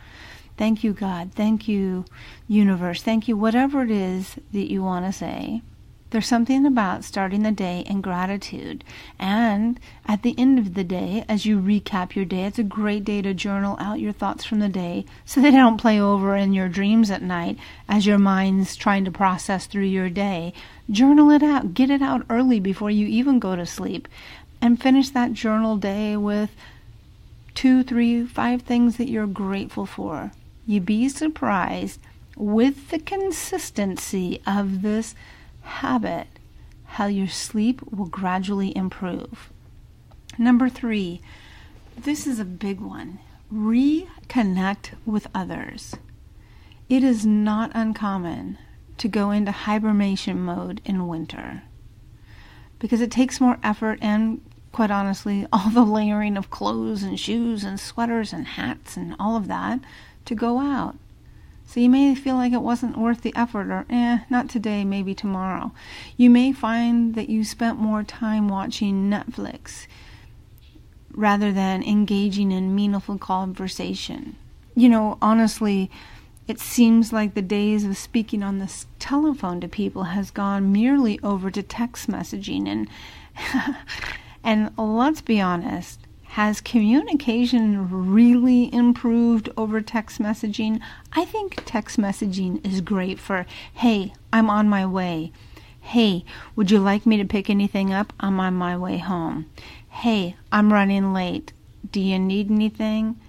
Thank 0.57 0.83
you, 0.83 0.93
God. 0.93 1.31
Thank 1.33 1.67
you, 1.67 2.05
universe. 2.47 3.01
Thank 3.01 3.27
you, 3.27 3.35
whatever 3.35 3.83
it 3.83 3.91
is 3.91 4.35
that 4.51 4.71
you 4.71 4.83
want 4.83 5.05
to 5.05 5.11
say. 5.11 5.61
There's 6.11 6.27
something 6.27 6.63
about 6.67 7.03
starting 7.03 7.41
the 7.41 7.51
day 7.51 7.83
in 7.87 8.01
gratitude. 8.01 8.83
And 9.17 9.79
at 10.05 10.21
the 10.21 10.35
end 10.37 10.59
of 10.59 10.75
the 10.75 10.83
day, 10.83 11.25
as 11.27 11.47
you 11.47 11.57
recap 11.57 12.13
your 12.13 12.23
day, 12.23 12.43
it's 12.43 12.59
a 12.59 12.63
great 12.63 13.03
day 13.03 13.23
to 13.23 13.33
journal 13.33 13.77
out 13.79 13.99
your 13.99 14.11
thoughts 14.11 14.45
from 14.45 14.59
the 14.59 14.69
day 14.69 15.05
so 15.25 15.41
they 15.41 15.49
don't 15.49 15.81
play 15.81 15.99
over 15.99 16.35
in 16.35 16.53
your 16.53 16.69
dreams 16.69 17.09
at 17.09 17.23
night 17.23 17.57
as 17.89 18.05
your 18.05 18.19
mind's 18.19 18.75
trying 18.75 19.05
to 19.05 19.11
process 19.11 19.65
through 19.65 19.85
your 19.85 20.11
day. 20.11 20.53
Journal 20.87 21.31
it 21.31 21.41
out. 21.41 21.73
Get 21.73 21.89
it 21.89 22.03
out 22.03 22.27
early 22.29 22.59
before 22.59 22.91
you 22.91 23.07
even 23.07 23.39
go 23.39 23.55
to 23.55 23.65
sleep. 23.65 24.07
And 24.61 24.79
finish 24.79 25.09
that 25.09 25.33
journal 25.33 25.77
day 25.77 26.15
with 26.15 26.51
two, 27.53 27.83
three, 27.83 28.25
five 28.25 28.61
things 28.61 28.97
that 28.97 29.09
you're 29.09 29.27
grateful 29.27 29.85
for. 29.85 30.31
You'd 30.65 30.85
be 30.85 31.09
surprised 31.09 31.99
with 32.35 32.89
the 32.89 32.99
consistency 32.99 34.41
of 34.47 34.81
this 34.81 35.15
habit, 35.61 36.27
how 36.85 37.05
your 37.07 37.27
sleep 37.27 37.81
will 37.91 38.07
gradually 38.07 38.75
improve. 38.75 39.51
Number 40.37 40.69
three, 40.69 41.21
this 41.97 42.25
is 42.25 42.39
a 42.39 42.45
big 42.45 42.79
one 42.79 43.19
reconnect 43.53 44.91
with 45.05 45.27
others. 45.35 45.95
It 46.89 47.03
is 47.03 47.25
not 47.25 47.71
uncommon 47.75 48.57
to 48.97 49.07
go 49.07 49.31
into 49.31 49.51
hibernation 49.51 50.39
mode 50.39 50.81
in 50.85 51.07
winter 51.07 51.63
because 52.79 52.99
it 52.99 53.11
takes 53.11 53.39
more 53.39 53.57
effort 53.63 53.99
and, 54.01 54.41
quite 54.73 54.91
honestly, 54.91 55.47
all 55.53 55.69
the 55.69 55.85
layering 55.85 56.35
of 56.35 56.49
clothes 56.49 57.03
and 57.03 57.17
shoes 57.17 57.63
and 57.63 57.79
sweaters 57.79 58.33
and 58.33 58.45
hats 58.45 58.97
and 58.97 59.15
all 59.17 59.37
of 59.37 59.47
that 59.47 59.79
to 60.25 60.35
go 60.35 60.59
out. 60.59 60.97
So 61.65 61.79
you 61.79 61.89
may 61.89 62.13
feel 62.13 62.35
like 62.35 62.51
it 62.51 62.61
wasn't 62.61 62.97
worth 62.97 63.21
the 63.21 63.35
effort, 63.35 63.71
or 63.71 63.85
eh, 63.89 64.19
not 64.29 64.49
today, 64.49 64.83
maybe 64.83 65.15
tomorrow. 65.15 65.71
You 66.17 66.29
may 66.29 66.51
find 66.51 67.15
that 67.15 67.29
you 67.29 67.45
spent 67.45 67.79
more 67.79 68.03
time 68.03 68.49
watching 68.49 69.09
Netflix 69.09 69.87
rather 71.11 71.53
than 71.53 71.83
engaging 71.83 72.51
in 72.51 72.75
meaningful 72.75 73.17
conversation. 73.17 74.35
You 74.75 74.89
know, 74.89 75.17
honestly, 75.21 75.89
it 76.47 76.59
seems 76.59 77.13
like 77.13 77.33
the 77.33 77.41
days 77.41 77.85
of 77.85 77.97
speaking 77.97 78.43
on 78.43 78.59
the 78.59 78.71
telephone 78.99 79.61
to 79.61 79.67
people 79.67 80.03
has 80.03 80.31
gone 80.31 80.71
merely 80.71 81.19
over 81.21 81.49
to 81.49 81.63
text 81.63 82.09
messaging 82.09 82.67
and 82.67 82.89
and 84.43 84.71
let's 84.77 85.21
be 85.21 85.39
honest 85.39 85.99
has 86.33 86.61
communication 86.61 87.87
really 87.91 88.73
improved 88.73 89.49
over 89.55 89.79
text 89.81 90.19
messaging? 90.19 90.81
I 91.13 91.25
think 91.25 91.61
text 91.63 91.99
messaging 91.99 92.65
is 92.65 92.81
great 92.81 93.19
for, 93.19 93.45
hey, 93.71 94.13
I'm 94.31 94.49
on 94.49 94.67
my 94.67 94.83
way. 94.83 95.31
Hey, 95.79 96.25
would 96.55 96.71
you 96.71 96.79
like 96.79 97.05
me 97.05 97.17
to 97.17 97.25
pick 97.25 97.51
anything 97.51 97.93
up? 97.93 98.13
I'm 98.19 98.39
on 98.39 98.55
my 98.55 98.75
way 98.75 98.97
home. 98.97 99.45
Hey, 99.87 100.35
I'm 100.51 100.73
running 100.73 101.13
late. 101.13 101.53
Do 101.91 101.99
you 101.99 102.17
need 102.17 102.49
anything? 102.49 103.19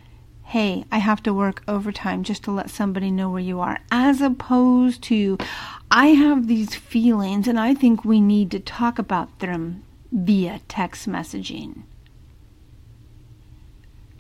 Hey, 0.45 0.87
I 0.91 0.97
have 0.97 1.23
to 1.25 1.35
work 1.35 1.63
overtime 1.69 2.23
just 2.23 2.45
to 2.45 2.53
let 2.53 2.71
somebody 2.71 3.11
know 3.11 3.29
where 3.29 3.39
you 3.43 3.61
are. 3.61 3.81
As 3.91 4.23
opposed 4.23 5.03
to, 5.03 5.37
I 5.91 6.07
have 6.07 6.47
these 6.47 6.75
feelings 6.75 7.49
and 7.49 7.61
I 7.61 7.75
think 7.75 8.03
we 8.03 8.19
need 8.19 8.51
to 8.53 8.61
talk 8.61 8.99
about 8.99 9.41
them 9.41 9.83
via 10.15 10.61
text 10.69 11.09
messaging. 11.09 11.83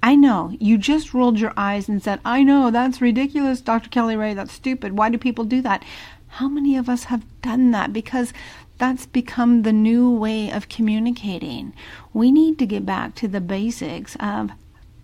I 0.03 0.17
know. 0.17 0.55
You 0.61 0.77
just 0.77 1.15
rolled 1.15 1.41
your 1.41 1.55
eyes 1.57 1.89
and 1.89 2.03
said, 2.03 2.21
I 2.27 2.43
know, 2.43 2.71
that's 2.71 3.01
ridiculous, 3.01 3.63
Dr. 3.63 3.89
Kelly 3.89 4.17
Ray, 4.17 4.35
that's 4.35 4.53
stupid. 4.53 4.99
Why 4.99 5.09
do 5.09 5.17
people 5.17 5.45
do 5.45 5.63
that? 5.63 5.83
How 6.29 6.49
many 6.49 6.77
of 6.77 6.89
us 6.91 7.05
have 7.05 7.25
done 7.41 7.71
that? 7.71 7.93
Because 7.93 8.35
that's 8.77 9.07
become 9.07 9.63
the 9.63 9.73
new 9.73 10.11
way 10.11 10.51
of 10.51 10.69
communicating. 10.69 11.73
We 12.13 12.33
need 12.33 12.59
to 12.59 12.67
get 12.67 12.85
back 12.85 13.15
to 13.15 13.29
the 13.29 13.41
basics 13.41 14.17
of 14.21 14.51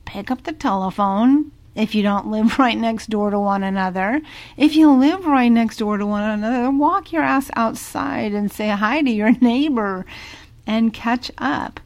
pick 0.04 0.30
up 0.30 0.42
the 0.42 0.52
telephone 0.52 1.52
if 1.74 1.94
you 1.94 2.02
don't 2.02 2.26
live 2.26 2.58
right 2.58 2.76
next 2.76 3.08
door 3.08 3.30
to 3.30 3.38
one 3.38 3.62
another. 3.62 4.20
If 4.56 4.76
you 4.76 4.92
live 4.92 5.24
right 5.24 5.48
next 5.48 5.78
door 5.78 5.96
to 5.96 6.04
one 6.04 6.28
another, 6.28 6.70
walk 6.70 7.12
your 7.12 7.22
ass 7.22 7.50
outside 7.54 8.32
and 8.32 8.50
say 8.50 8.68
hi 8.68 9.02
to 9.02 9.10
your 9.10 9.32
neighbor 9.40 10.04
and 10.70 10.94
catch 10.94 11.32
up. 11.36 11.80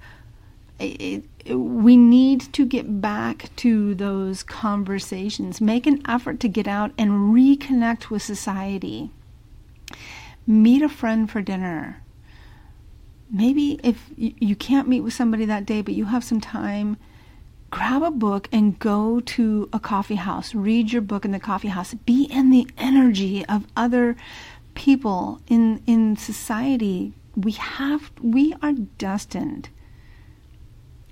It, 0.78 1.24
we 1.48 1.96
need 1.96 2.52
to 2.52 2.66
get 2.66 3.00
back 3.00 3.48
to 3.56 3.94
those 3.94 4.42
conversations. 4.42 5.58
Make 5.58 5.86
an 5.86 6.02
effort 6.06 6.38
to 6.40 6.48
get 6.48 6.68
out 6.68 6.92
and 6.98 7.34
reconnect 7.34 8.10
with 8.10 8.20
society. 8.20 9.10
Meet 10.46 10.82
a 10.82 10.90
friend 10.90 11.30
for 11.30 11.40
dinner. 11.40 12.02
Maybe 13.30 13.80
if 13.82 14.10
you 14.16 14.54
can't 14.54 14.86
meet 14.86 15.00
with 15.00 15.14
somebody 15.14 15.46
that 15.46 15.64
day, 15.64 15.80
but 15.80 15.94
you 15.94 16.04
have 16.04 16.22
some 16.22 16.42
time, 16.42 16.98
grab 17.70 18.02
a 18.02 18.10
book 18.10 18.50
and 18.52 18.78
go 18.78 19.20
to 19.20 19.70
a 19.72 19.80
coffee 19.80 20.16
house. 20.16 20.54
Read 20.54 20.92
your 20.92 21.00
book 21.00 21.24
in 21.24 21.30
the 21.30 21.40
coffee 21.40 21.68
house. 21.68 21.94
Be 21.94 22.24
in 22.24 22.50
the 22.50 22.68
energy 22.76 23.46
of 23.46 23.66
other 23.74 24.14
people 24.74 25.40
in 25.48 25.82
in 25.86 26.18
society. 26.18 27.14
We 27.36 27.52
have 27.52 28.12
we 28.20 28.54
are 28.62 28.72
destined 28.72 29.68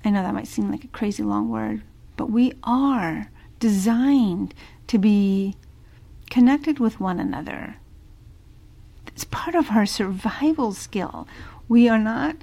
I 0.05 0.11
know 0.11 0.23
that 0.23 0.35
might 0.35 0.49
seem 0.49 0.71
like 0.71 0.85
a 0.85 0.89
crazy 0.89 1.23
long 1.23 1.49
word, 1.49 1.83
but 2.17 2.31
we 2.31 2.53
are 2.65 3.31
designed 3.61 4.55
to 4.89 4.99
be 4.99 5.57
connected 6.29 6.79
with 6.79 6.99
one 6.99 7.21
another. 7.21 7.77
It's 9.07 9.25
part 9.25 9.55
of 9.55 9.71
our 9.71 9.87
survival 9.87 10.73
skill. 10.73 11.29
We 11.69 11.89
are 11.89 11.99
not, 11.99 12.37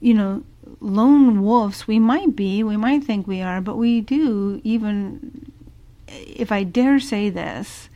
you 0.00 0.12
know, 0.12 0.44
lone 0.80 1.42
wolves. 1.42 1.86
We 1.86 1.98
might 1.98 2.36
be, 2.36 2.62
we 2.62 2.76
might 2.76 3.04
think 3.04 3.26
we 3.26 3.40
are, 3.40 3.60
but 3.60 3.76
we 3.76 4.00
do, 4.00 4.60
even 4.62 5.52
if 6.08 6.52
I 6.52 6.64
dare 6.64 7.00
say 7.00 7.30
this, 7.30 7.88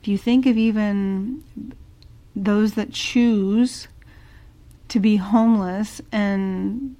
if 0.00 0.08
you 0.08 0.18
think 0.18 0.44
of 0.44 0.58
even 0.58 1.42
those 2.36 2.74
that 2.74 2.92
choose 2.92 3.88
to 4.88 5.00
be 5.00 5.16
homeless 5.16 6.00
and 6.12 6.94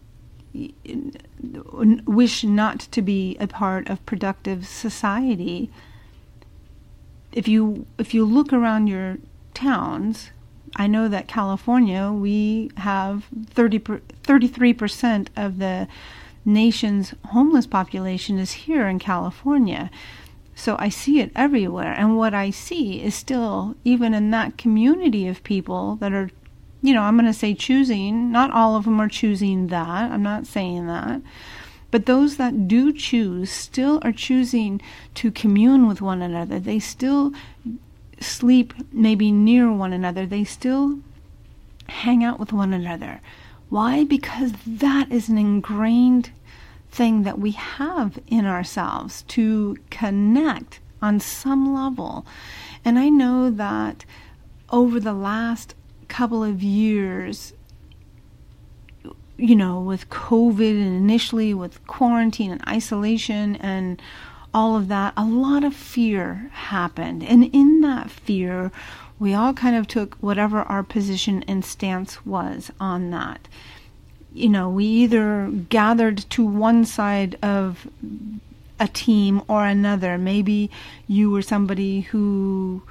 wish 2.07 2.43
not 2.43 2.81
to 2.81 3.03
be 3.03 3.37
a 3.39 3.47
part 3.47 3.89
of 3.89 4.05
productive 4.07 4.67
society, 4.67 5.71
if 7.33 7.47
you 7.47 7.87
if 7.99 8.15
you 8.15 8.25
look 8.25 8.53
around 8.53 8.87
your 8.87 9.19
towns, 9.53 10.31
I 10.77 10.87
know 10.87 11.09
that 11.09 11.29
California 11.29 12.11
we 12.11 12.71
have 12.79 13.27
30 13.51 13.79
33% 13.79 15.29
of 15.37 15.59
the 15.59 15.87
nation's 16.45 17.13
homeless 17.27 17.67
population 17.67 18.39
is 18.39 18.53
here 18.53 18.89
in 18.89 18.99
California. 18.99 19.91
So 20.59 20.75
I 20.79 20.89
see 20.89 21.21
it 21.21 21.31
everywhere. 21.37 21.93
And 21.93 22.17
what 22.17 22.33
I 22.33 22.49
see 22.51 23.03
is 23.03 23.15
still, 23.15 23.77
even 23.85 24.15
in 24.15 24.31
that 24.31 24.57
community 24.57 25.29
of 25.29 25.45
people 25.45 25.97
that 25.97 26.15
are, 26.15 26.31
you 26.81 26.95
know, 26.95 27.03
I'm 27.03 27.17
going 27.17 27.27
to 27.27 27.35
say 27.35 27.55
choosing, 27.55 28.33
not 28.33 28.51
all 28.51 28.75
of 28.75 28.87
them 28.87 28.99
are 28.99 29.09
choosing 29.09 29.67
that. 29.67 30.11
I'm 30.11 30.23
not 30.23 30.47
saying 30.47 30.87
that. 30.87 31.21
But 31.91 32.07
those 32.07 32.39
that 32.39 32.67
do 32.67 32.91
choose 32.91 33.51
still 33.51 34.01
are 34.03 34.13
choosing 34.13 34.81
to 35.17 35.31
commune 35.31 35.87
with 35.87 36.01
one 36.01 36.23
another. 36.23 36.59
They 36.59 36.79
still 36.79 37.33
sleep 38.19 38.73
maybe 38.91 39.31
near 39.31 39.71
one 39.71 39.93
another. 39.93 40.25
They 40.25 40.45
still 40.45 41.01
hang 41.87 42.25
out 42.25 42.41
with 42.41 42.55
one 42.55 42.73
another. 42.73 43.21
Why? 43.69 44.05
Because 44.05 44.53
that 44.67 45.13
is 45.13 45.29
an 45.29 45.37
ingrained 45.37 46.31
thing 46.97 47.25
that 47.25 47.39
we 47.39 47.51
have 47.51 48.19
in 48.27 48.47
ourselves 48.47 49.23
to 49.29 49.77
connect 49.91 50.81
on 51.03 51.21
some 51.21 51.75
level. 51.75 52.27
And 52.85 52.99
I 52.99 53.11
know 53.11 53.51
that 53.51 54.07
over 54.71 54.99
the 54.99 55.13
last 55.13 55.75
couple 56.09 56.43
of 56.43 56.63
years, 56.63 57.53
you 59.37 59.55
know, 59.55 59.79
with 59.79 60.09
COVID 60.09 60.71
and 60.71 60.97
initially 60.97 61.53
with 61.53 61.87
quarantine 61.87 62.51
and 62.51 62.67
isolation 62.67 63.57
and 63.57 64.01
all 64.55 64.75
of 64.75 64.89
that, 64.89 65.13
a 65.19 65.25
lot 65.25 65.65
of 65.65 65.75
fear 65.75 66.51
happened. 66.53 67.23
And 67.23 67.45
in 67.55 67.83
that 67.83 68.11
fear, 68.11 68.73
we 69.19 69.35
all 69.35 69.53
kind 69.53 69.77
of 69.77 69.87
took 69.87 70.15
whatever 70.17 70.63
our 70.63 70.83
position 70.83 71.45
and 71.47 71.63
stance 71.63 72.25
was 72.25 72.71
on 72.81 73.11
that. 73.11 73.49
You 74.37 74.51
know, 74.51 74.69
we 74.69 74.85
either 74.85 75.51
gathered 75.71 76.19
to 76.31 76.45
one 76.45 76.85
side 76.85 77.39
of 77.43 77.87
a 78.79 78.87
team 78.87 79.43
or 79.49 79.65
another. 79.65 80.19
Maybe 80.19 80.71
you 81.09 81.31
were 81.31 81.41
somebody 81.41 82.03
who, 82.03 82.83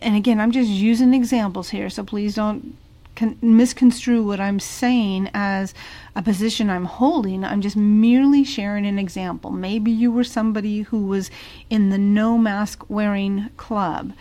and 0.00 0.16
again, 0.16 0.40
I'm 0.40 0.50
just 0.50 0.70
using 0.70 1.12
examples 1.12 1.68
here, 1.68 1.90
so 1.90 2.02
please 2.02 2.36
don't 2.36 2.76
con- 3.14 3.36
misconstrue 3.42 4.22
what 4.22 4.40
I'm 4.40 4.58
saying 4.58 5.28
as 5.34 5.74
a 6.16 6.22
position 6.22 6.70
I'm 6.70 6.86
holding. 6.86 7.44
I'm 7.44 7.60
just 7.60 7.76
merely 7.76 8.42
sharing 8.42 8.86
an 8.86 8.98
example. 8.98 9.50
Maybe 9.50 9.90
you 9.90 10.10
were 10.10 10.24
somebody 10.24 10.82
who 10.82 11.06
was 11.06 11.30
in 11.68 11.90
the 11.90 11.98
no 11.98 12.38
mask 12.38 12.88
wearing 12.88 13.50
club 13.58 14.14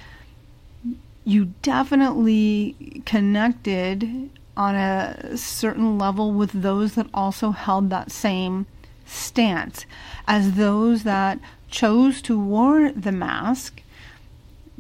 you 1.24 1.54
definitely 1.62 3.04
connected 3.06 4.30
on 4.58 4.76
a 4.76 5.38
certain 5.38 5.98
level 5.98 6.32
with 6.32 6.52
those 6.52 6.96
that 6.96 7.08
also 7.14 7.52
held 7.52 7.90
that 7.90 8.12
same 8.12 8.66
stance. 9.06 9.86
As 10.28 10.54
those 10.54 11.04
that 11.04 11.40
chose 11.70 12.22
to 12.24 12.40
wear 12.40 12.92
the 12.92 13.12
mask 13.12 13.82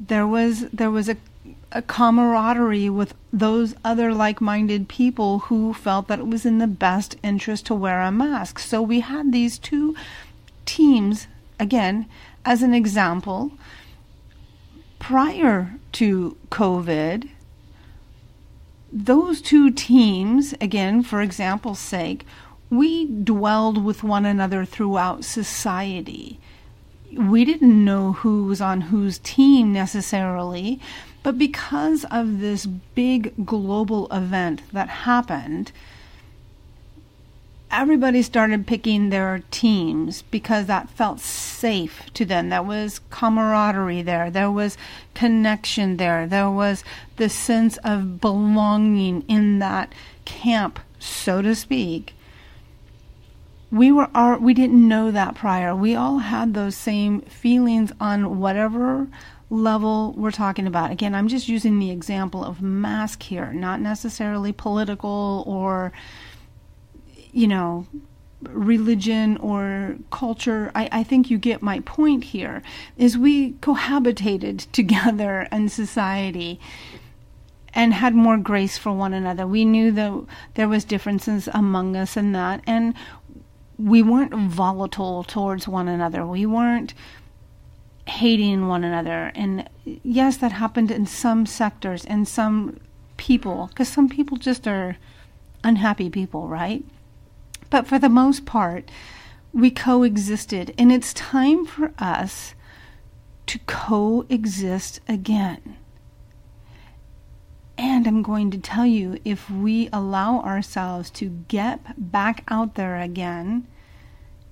there 0.07 0.25
was 0.25 0.61
there 0.69 0.91
was 0.91 1.09
a, 1.09 1.17
a 1.71 1.81
camaraderie 1.81 2.89
with 2.89 3.13
those 3.31 3.75
other 3.85 4.13
like-minded 4.13 4.87
people 4.87 5.39
who 5.39 5.73
felt 5.73 6.07
that 6.07 6.19
it 6.19 6.27
was 6.27 6.45
in 6.45 6.57
the 6.57 6.67
best 6.67 7.15
interest 7.23 7.65
to 7.67 7.75
wear 7.75 8.01
a 8.01 8.11
mask. 8.11 8.59
So 8.59 8.81
we 8.81 9.01
had 9.01 9.31
these 9.31 9.59
two 9.59 9.95
teams 10.65 11.27
again 11.59 12.07
as 12.43 12.63
an 12.63 12.73
example 12.73 13.51
prior 14.99 15.75
to 15.93 16.37
COVID, 16.49 17.29
those 18.91 19.41
two 19.41 19.71
teams, 19.71 20.53
again, 20.59 21.01
for 21.03 21.21
example's 21.21 21.79
sake, 21.79 22.25
we 22.69 23.05
dwelled 23.05 23.83
with 23.83 24.03
one 24.03 24.25
another 24.25 24.65
throughout 24.65 25.23
society. 25.23 26.39
We 27.15 27.45
didn't 27.45 27.83
know 27.83 28.13
who 28.13 28.45
was 28.45 28.61
on 28.61 28.81
whose 28.81 29.17
team 29.19 29.73
necessarily, 29.73 30.79
but 31.23 31.37
because 31.37 32.05
of 32.05 32.39
this 32.39 32.65
big 32.65 33.45
global 33.45 34.07
event 34.11 34.61
that 34.71 34.89
happened, 34.89 35.71
everybody 37.71 38.21
started 38.21 38.67
picking 38.67 39.09
their 39.09 39.43
teams 39.49 40.23
because 40.23 40.65
that 40.65 40.89
felt 40.89 41.19
safe 41.19 42.03
to 42.13 42.25
them. 42.25 42.49
There 42.49 42.61
was 42.61 42.99
camaraderie 43.09 44.01
there, 44.01 44.29
there 44.29 44.51
was 44.51 44.77
connection 45.13 45.97
there, 45.97 46.27
there 46.27 46.49
was 46.49 46.83
the 47.17 47.29
sense 47.29 47.77
of 47.77 48.19
belonging 48.19 49.23
in 49.27 49.59
that 49.59 49.93
camp, 50.25 50.79
so 50.99 51.41
to 51.41 51.55
speak. 51.55 52.13
We 53.71 53.91
were 53.91 54.09
our, 54.13 54.37
we 54.37 54.53
didn't 54.53 54.85
know 54.85 55.11
that 55.11 55.35
prior. 55.35 55.73
We 55.73 55.95
all 55.95 56.19
had 56.19 56.53
those 56.53 56.75
same 56.75 57.21
feelings 57.21 57.93
on 58.01 58.39
whatever 58.39 59.07
level 59.49 60.13
we're 60.17 60.31
talking 60.31 60.67
about. 60.67 60.91
Again, 60.91 61.15
I'm 61.15 61.29
just 61.29 61.47
using 61.47 61.79
the 61.79 61.91
example 61.91 62.43
of 62.43 62.61
mask 62.61 63.23
here, 63.23 63.53
not 63.53 63.79
necessarily 63.79 64.51
political 64.51 65.43
or 65.47 65.93
you 67.31 67.47
know, 67.47 67.85
religion 68.41 69.37
or 69.37 69.95
culture. 70.11 70.71
I, 70.73 70.89
I 70.91 71.03
think 71.03 71.29
you 71.29 71.37
get 71.37 71.61
my 71.61 71.79
point 71.81 72.25
here. 72.25 72.61
Is 72.97 73.17
we 73.17 73.53
cohabitated 73.53 74.71
together 74.71 75.47
in 75.51 75.69
society 75.69 76.59
and 77.73 77.93
had 77.93 78.13
more 78.13 78.37
grace 78.37 78.77
for 78.77 78.91
one 78.91 79.13
another. 79.13 79.47
We 79.47 79.63
knew 79.63 79.91
that 79.91 80.25
there 80.55 80.67
was 80.67 80.83
differences 80.83 81.47
among 81.53 81.95
us 81.95 82.17
and 82.17 82.35
that, 82.35 82.61
and 82.67 82.93
we 83.77 84.03
weren't 84.03 84.33
volatile 84.33 85.23
towards 85.23 85.67
one 85.67 85.87
another. 85.87 86.25
We 86.25 86.45
weren't 86.45 86.93
hating 88.05 88.67
one 88.67 88.83
another. 88.83 89.31
And 89.35 89.69
yes, 89.85 90.37
that 90.37 90.51
happened 90.51 90.91
in 90.91 91.05
some 91.05 91.45
sectors 91.45 92.03
and 92.05 92.27
some 92.27 92.79
people, 93.17 93.67
because 93.67 93.87
some 93.87 94.09
people 94.09 94.37
just 94.37 94.67
are 94.67 94.97
unhappy 95.63 96.09
people, 96.09 96.47
right? 96.47 96.83
But 97.71 97.87
for 97.87 97.97
the 97.97 98.09
most 98.09 98.45
part, 98.45 98.91
we 99.51 99.71
coexisted. 99.71 100.75
And 100.77 100.91
it's 100.91 101.13
time 101.13 101.65
for 101.65 101.93
us 101.97 102.53
to 103.47 103.57
coexist 103.65 104.99
again. 105.07 105.77
And 107.77 108.05
I'm 108.05 108.21
going 108.21 108.51
to 108.51 108.59
tell 108.59 108.85
you 108.85 109.19
if 109.25 109.49
we 109.49 109.89
allow 109.91 110.41
ourselves 110.41 111.09
to 111.11 111.43
get 111.47 112.11
back 112.11 112.43
out 112.47 112.75
there 112.75 113.01
again 113.01 113.67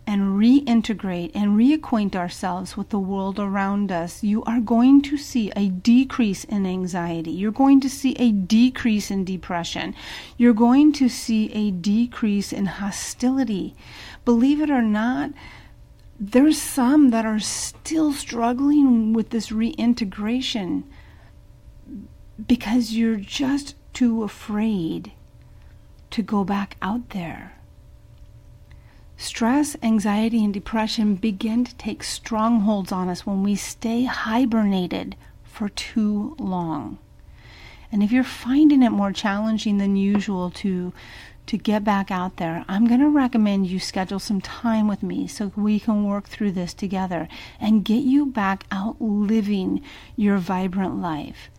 and 0.10 0.40
reintegrate 0.40 1.30
and 1.36 1.56
reacquaint 1.56 2.16
ourselves 2.16 2.76
with 2.76 2.90
the 2.90 2.98
world 2.98 3.40
around 3.40 3.92
us, 3.92 4.24
you 4.24 4.44
are 4.46 4.60
going 4.60 5.04
to 5.04 5.16
see 5.16 5.52
a 5.56 5.70
decrease 5.70 6.44
in 6.46 6.66
anxiety. 6.66 7.30
You're 7.30 7.52
going 7.52 7.80
to 7.82 7.90
see 7.92 8.14
a 8.14 8.32
decrease 8.32 9.12
in 9.12 9.24
depression. 9.24 9.94
You're 10.36 10.56
going 10.56 10.94
to 10.94 11.10
see 11.10 11.52
a 11.54 11.70
decrease 11.70 12.52
in 12.52 12.66
hostility. 12.66 13.76
Believe 14.26 14.62
it 14.62 14.72
or 14.72 14.82
not, 14.82 15.30
there's 16.20 16.60
some 16.60 17.12
that 17.12 17.28
are 17.28 17.40
still 17.40 18.12
struggling 18.12 19.14
with 19.14 19.30
this 19.30 19.52
reintegration 19.52 20.86
because 22.48 22.94
you're 22.94 23.18
just 23.18 23.76
too 23.94 24.24
afraid 24.24 25.12
to 26.10 26.24
go 26.24 26.44
back 26.44 26.78
out 26.82 27.12
there. 27.12 27.59
Stress, 29.22 29.76
anxiety, 29.84 30.46
and 30.46 30.54
depression 30.54 31.16
begin 31.16 31.66
to 31.66 31.76
take 31.76 32.04
strongholds 32.04 32.90
on 32.94 33.10
us 33.10 33.26
when 33.26 33.44
we 33.44 33.54
stay 33.54 34.06
hibernated 34.06 35.14
for 35.44 35.68
too 35.68 36.38
long. 36.40 36.98
And 37.92 38.02
if 38.02 38.14
you're 38.14 38.24
finding 38.24 38.82
it 38.82 38.92
more 38.92 39.12
challenging 39.12 39.78
than 39.78 39.98
usual 39.98 40.50
to 40.52 40.94
to 41.48 41.58
get 41.58 41.84
back 41.84 42.10
out 42.10 42.38
there, 42.38 42.64
I'm 42.70 42.88
going 42.88 43.02
to 43.02 43.10
recommend 43.10 43.68
you 43.68 43.78
schedule 43.78 44.20
some 44.20 44.40
time 44.40 44.88
with 44.88 45.04
me 45.04 45.28
so 45.28 45.52
we 45.54 45.82
can 45.82 46.06
work 46.06 46.30
through 46.30 46.54
this 46.54 46.74
together 46.74 47.28
and 47.60 47.84
get 47.84 48.06
you 48.06 48.26
back 48.26 48.64
out 48.72 49.02
living 49.02 49.82
your 50.16 50.38
vibrant 50.38 51.02
life. 51.02 51.50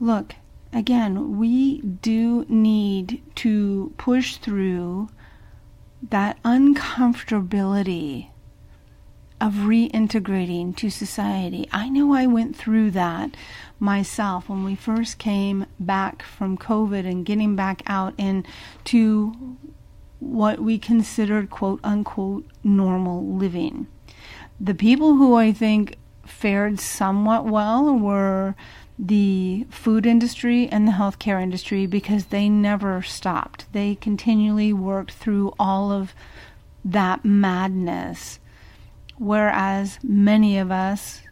Look, 0.00 0.34
again, 0.72 1.38
we 1.38 1.80
do 1.80 2.44
need 2.48 3.22
to 3.36 3.94
push 3.98 4.38
through 4.38 5.10
that 6.10 6.42
uncomfortability 6.42 8.28
of 9.40 9.54
reintegrating 9.54 10.74
to 10.76 10.88
society. 10.88 11.68
I 11.72 11.88
know 11.88 12.14
I 12.14 12.26
went 12.26 12.54
through 12.54 12.92
that 12.92 13.36
myself 13.80 14.48
when 14.48 14.62
we 14.62 14.76
first 14.76 15.18
came 15.18 15.66
back 15.80 16.22
from 16.22 16.56
COVID 16.56 17.04
and 17.04 17.26
getting 17.26 17.56
back 17.56 17.82
out 17.86 18.14
into 18.18 19.56
what 20.20 20.60
we 20.60 20.78
considered 20.78 21.50
quote 21.50 21.80
unquote 21.82 22.46
normal 22.62 23.26
living. 23.26 23.88
The 24.60 24.74
people 24.74 25.16
who 25.16 25.34
I 25.34 25.52
think 25.52 25.96
fared 26.24 26.78
somewhat 26.78 27.44
well 27.44 27.92
were 27.98 28.54
the 28.98 29.66
food 29.70 30.06
industry 30.06 30.68
and 30.68 30.86
the 30.86 30.92
healthcare 30.92 31.42
industry 31.42 31.86
because 31.86 32.26
they 32.26 32.48
never 32.48 33.02
stopped. 33.02 33.66
They 33.72 33.94
continually 33.96 34.72
worked 34.72 35.12
through 35.12 35.54
all 35.58 35.90
of 35.90 36.14
that 36.84 37.24
madness, 37.24 38.38
whereas 39.18 39.98
many 40.02 40.58
of 40.58 40.70
us 40.70 41.22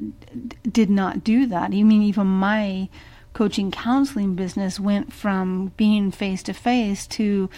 d- 0.00 0.56
did 0.70 0.90
not 0.90 1.24
do 1.24 1.46
that. 1.46 1.72
I 1.72 1.82
mean, 1.82 2.02
even 2.02 2.26
my 2.26 2.88
coaching 3.32 3.70
counseling 3.70 4.34
business 4.34 4.80
went 4.80 5.12
from 5.12 5.72
being 5.76 6.10
face 6.10 6.42
to 6.44 6.54
face 6.54 7.06
to 7.06 7.50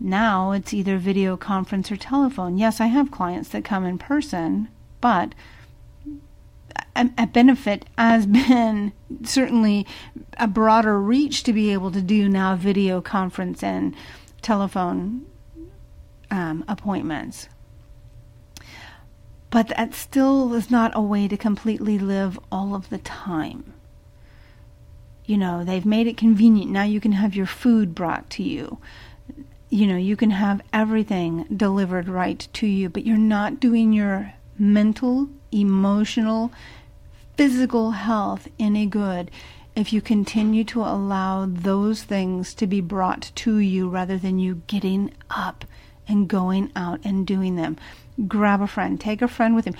now 0.00 0.52
it's 0.52 0.72
either 0.72 0.96
video 0.96 1.36
conference 1.36 1.92
or 1.92 1.96
telephone. 1.96 2.56
Yes, 2.56 2.80
I 2.80 2.86
have 2.86 3.10
clients 3.10 3.50
that 3.50 3.64
come 3.64 3.84
in 3.84 3.98
person, 3.98 4.68
but 5.00 5.34
a, 6.96 7.10
a, 7.18 7.26
benefit 7.26 7.84
has 7.96 8.26
been 8.26 8.92
certainly 9.24 9.86
a 10.38 10.46
broader 10.46 11.00
reach 11.00 11.42
to 11.44 11.52
be 11.52 11.72
able 11.72 11.90
to 11.92 12.02
do 12.02 12.28
now 12.28 12.56
video 12.56 13.00
conference 13.00 13.62
and 13.62 13.94
telephone 14.42 15.26
um, 16.30 16.64
appointments. 16.68 17.48
But 19.50 19.68
that 19.68 19.94
still 19.94 20.54
is 20.54 20.70
not 20.70 20.92
a 20.94 21.00
way 21.00 21.26
to 21.26 21.36
completely 21.36 21.98
live 21.98 22.38
all 22.52 22.74
of 22.74 22.88
the 22.88 22.98
time. 22.98 23.74
You 25.24 25.36
know, 25.38 25.64
they've 25.64 25.84
made 25.84 26.06
it 26.06 26.16
convenient. 26.16 26.70
Now 26.70 26.84
you 26.84 27.00
can 27.00 27.12
have 27.12 27.34
your 27.34 27.46
food 27.46 27.94
brought 27.94 28.30
to 28.30 28.42
you. 28.42 28.78
You 29.68 29.86
know, 29.86 29.96
you 29.96 30.16
can 30.16 30.30
have 30.30 30.60
everything 30.72 31.46
delivered 31.54 32.08
right 32.08 32.46
to 32.54 32.66
you, 32.66 32.88
but 32.88 33.06
you're 33.06 33.16
not 33.16 33.60
doing 33.60 33.92
your 33.92 34.34
mental, 34.58 35.28
emotional, 35.52 36.52
physical 37.36 37.92
health 37.92 38.48
any 38.58 38.86
good 38.86 39.30
if 39.76 39.92
you 39.92 40.00
continue 40.00 40.64
to 40.64 40.80
allow 40.80 41.46
those 41.46 42.02
things 42.02 42.54
to 42.54 42.66
be 42.66 42.80
brought 42.80 43.30
to 43.34 43.58
you 43.58 43.88
rather 43.88 44.18
than 44.18 44.38
you 44.38 44.62
getting 44.66 45.12
up 45.30 45.64
and 46.08 46.28
going 46.28 46.70
out 46.74 47.00
and 47.04 47.26
doing 47.26 47.56
them. 47.56 47.76
Grab 48.26 48.60
a 48.60 48.66
friend, 48.66 49.00
take 49.00 49.22
a 49.22 49.28
friend 49.28 49.54
with 49.54 49.64
him. 49.64 49.76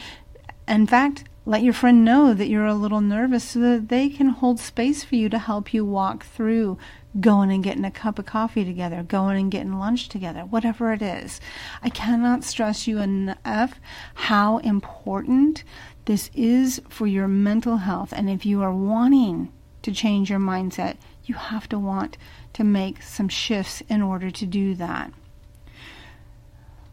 In 0.68 0.86
fact, 0.86 1.24
let 1.44 1.62
your 1.62 1.72
friend 1.72 2.04
know 2.04 2.32
that 2.32 2.48
you're 2.48 2.66
a 2.66 2.74
little 2.74 3.00
nervous 3.00 3.44
so 3.44 3.58
that 3.60 3.88
they 3.88 4.08
can 4.08 4.28
hold 4.28 4.60
space 4.60 5.02
for 5.02 5.16
you 5.16 5.28
to 5.28 5.38
help 5.38 5.74
you 5.74 5.84
walk 5.84 6.24
through 6.24 6.78
going 7.18 7.50
and 7.50 7.64
getting 7.64 7.84
a 7.84 7.90
cup 7.90 8.18
of 8.18 8.26
coffee 8.26 8.64
together, 8.64 9.02
going 9.02 9.36
and 9.36 9.50
getting 9.50 9.78
lunch 9.78 10.08
together, 10.08 10.42
whatever 10.42 10.92
it 10.92 11.02
is. 11.02 11.40
I 11.82 11.88
cannot 11.88 12.44
stress 12.44 12.86
you 12.86 12.98
enough 12.98 13.80
how 14.14 14.58
important 14.58 15.64
this 16.04 16.30
is 16.34 16.80
for 16.88 17.06
your 17.06 17.26
mental 17.26 17.78
health. 17.78 18.12
And 18.12 18.30
if 18.30 18.46
you 18.46 18.62
are 18.62 18.72
wanting 18.72 19.52
to 19.82 19.92
change 19.92 20.30
your 20.30 20.38
mindset, 20.38 20.96
you 21.24 21.34
have 21.34 21.68
to 21.70 21.78
want 21.78 22.16
to 22.52 22.64
make 22.64 23.02
some 23.02 23.28
shifts 23.28 23.82
in 23.88 24.02
order 24.02 24.30
to 24.30 24.46
do 24.46 24.74
that. 24.74 25.12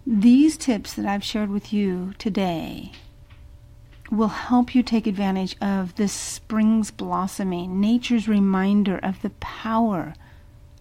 These 0.05 0.57
tips 0.57 0.93
that 0.93 1.05
I've 1.05 1.23
shared 1.23 1.49
with 1.49 1.73
you 1.73 2.13
today 2.17 2.93
will 4.09 4.27
help 4.27 4.73
you 4.73 4.83
take 4.83 5.07
advantage 5.07 5.55
of 5.61 5.95
this 5.95 6.13
spring's 6.13 6.91
blossoming, 6.91 7.79
nature's 7.79 8.27
reminder 8.27 8.97
of 8.97 9.21
the 9.21 9.31
power 9.31 10.13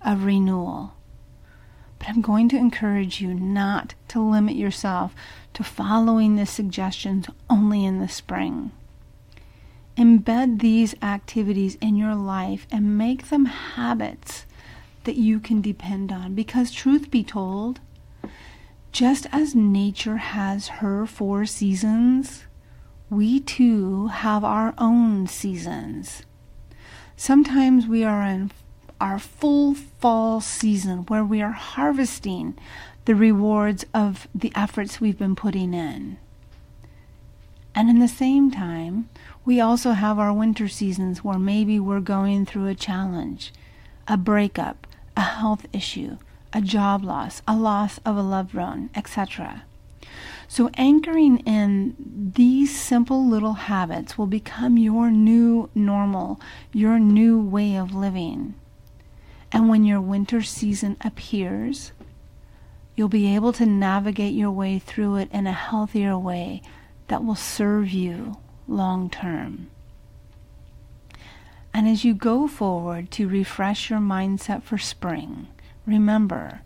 of 0.05 0.25
renewal. 0.25 0.95
But 1.99 2.09
I'm 2.09 2.21
going 2.21 2.49
to 2.51 2.57
encourage 2.57 3.21
you 3.21 3.35
not 3.35 3.95
to 4.09 4.21
limit 4.21 4.57
yourself 4.57 5.15
to 5.55 5.65
following 5.65 6.37
the 6.37 6.47
suggestions 6.47 7.27
only 7.49 7.85
in 7.85 8.01
the 8.01 8.09
spring. 8.09 8.71
Embed 9.97 10.61
these 10.61 10.95
activities 11.03 11.77
in 11.81 11.97
your 11.97 12.15
life 12.15 12.67
and 12.71 12.99
make 12.99 13.29
them 13.29 13.47
habits 13.47 14.45
that 15.05 15.17
you 15.17 15.41
can 15.41 15.63
depend 15.63 16.13
on 16.13 16.35
because, 16.35 16.71
truth 16.71 17.11
be 17.11 17.25
told, 17.25 17.81
just 18.93 19.27
as 19.33 19.55
nature 19.55 20.19
has 20.19 20.69
her 20.69 21.07
four 21.07 21.47
seasons, 21.47 22.46
we 23.09 23.41
too 23.41 24.09
have 24.09 24.43
our 24.43 24.75
own 24.79 25.27
seasons. 25.27 26.23
Sometimes 27.17 27.87
we 27.87 28.03
are 28.05 28.23
in 28.23 28.51
our 29.01 29.19
full 29.19 29.75
fall 29.75 30.41
season 30.41 30.99
where 31.07 31.25
we 31.25 31.41
are 31.41 31.53
harvesting 31.53 32.59
the 33.05 33.15
rewards 33.15 33.85
of 33.95 34.27
the 34.35 34.53
efforts 34.57 35.01
we've 35.01 35.19
been 35.19 35.37
putting 35.37 35.73
in. 35.73 36.19
And 37.75 37.89
in 37.89 37.99
the 37.99 38.09
same 38.09 38.51
time, 38.51 39.09
we 39.45 39.61
also 39.61 39.93
have 39.93 40.19
our 40.19 40.33
winter 40.33 40.67
seasons 40.67 41.23
where 41.23 41.39
maybe 41.39 41.79
we're 41.79 42.01
going 42.01 42.47
through 42.47 42.67
a 42.67 42.75
challenge, 42.75 43.53
a 44.09 44.17
breakup, 44.17 44.87
a 45.17 45.21
health 45.21 45.67
issue, 45.73 46.17
a 46.53 46.61
job 46.61 47.05
loss, 47.05 47.43
a 47.47 47.55
loss 47.55 47.99
of 48.05 48.17
a 48.17 48.23
loved 48.23 48.55
one, 48.55 48.91
etc. 48.97 49.63
So, 50.49 50.71
anchoring 50.75 51.39
in 51.41 51.97
these 52.35 52.79
simple 52.79 53.27
little 53.27 53.55
habits 53.55 54.17
will 54.17 54.29
become 54.29 54.79
your 54.79 55.11
new 55.11 55.69
normal, 55.75 56.41
your 56.73 56.99
new 56.99 57.41
way 57.41 57.77
of 57.77 57.95
living. 57.95 58.55
And 59.51 59.69
when 59.69 59.85
your 59.85 60.01
winter 60.01 60.43
season 60.43 60.97
appears, 61.01 61.93
you'll 62.95 63.09
be 63.09 63.35
able 63.35 63.53
to 63.55 63.67
navigate 63.67 64.35
your 64.35 64.51
way 64.51 64.79
through 64.79 65.17
it 65.17 65.31
in 65.33 65.47
a 65.47 65.53
healthier 65.53 66.19
way 66.19 66.63
that 67.09 67.25
will 67.25 67.35
serve 67.37 67.91
you 67.91 68.37
long 68.69 69.11
term. 69.11 69.69
And 71.75 71.87
as 71.87 72.05
you 72.05 72.15
go 72.15 72.49
forward 72.49 73.11
to 73.13 73.29
refresh 73.29 73.91
your 73.91 73.99
mindset 73.99 74.63
for 74.63 74.79
spring, 74.79 75.49
remember 75.85 76.63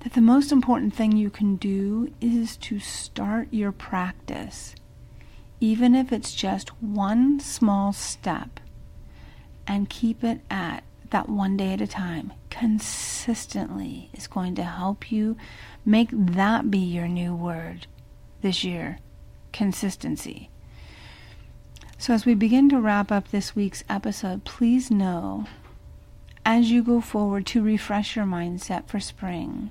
that 0.00 0.12
the 0.12 0.20
most 0.20 0.52
important 0.52 0.94
thing 0.94 1.16
you 1.16 1.30
can 1.30 1.56
do 1.56 2.12
is 2.20 2.56
to 2.56 2.78
start 2.78 3.48
your 3.50 3.72
practice, 3.72 4.74
even 5.60 5.94
if 5.94 6.12
it's 6.12 6.34
just 6.34 6.70
one 6.82 7.40
small 7.40 7.92
step, 7.92 8.60
and 9.66 9.90
keep 9.90 10.22
it 10.22 10.40
at 10.50 10.84
that 11.10 11.28
one 11.28 11.56
day 11.56 11.72
at 11.72 11.80
a 11.80 11.86
time 11.86 12.32
consistently 12.50 14.10
is 14.12 14.26
going 14.26 14.54
to 14.54 14.62
help 14.62 15.10
you 15.10 15.36
make 15.84 16.10
that 16.12 16.70
be 16.70 16.78
your 16.78 17.08
new 17.08 17.34
word 17.34 17.86
this 18.42 18.62
year 18.62 18.98
consistency. 19.52 20.50
So, 21.96 22.14
as 22.14 22.24
we 22.24 22.34
begin 22.34 22.68
to 22.68 22.80
wrap 22.80 23.10
up 23.10 23.28
this 23.28 23.56
week's 23.56 23.82
episode, 23.88 24.44
please 24.44 24.90
know 24.90 25.46
as 26.44 26.70
you 26.70 26.82
go 26.82 27.00
forward 27.00 27.44
to 27.46 27.62
refresh 27.62 28.14
your 28.14 28.24
mindset 28.24 28.86
for 28.86 29.00
spring. 29.00 29.70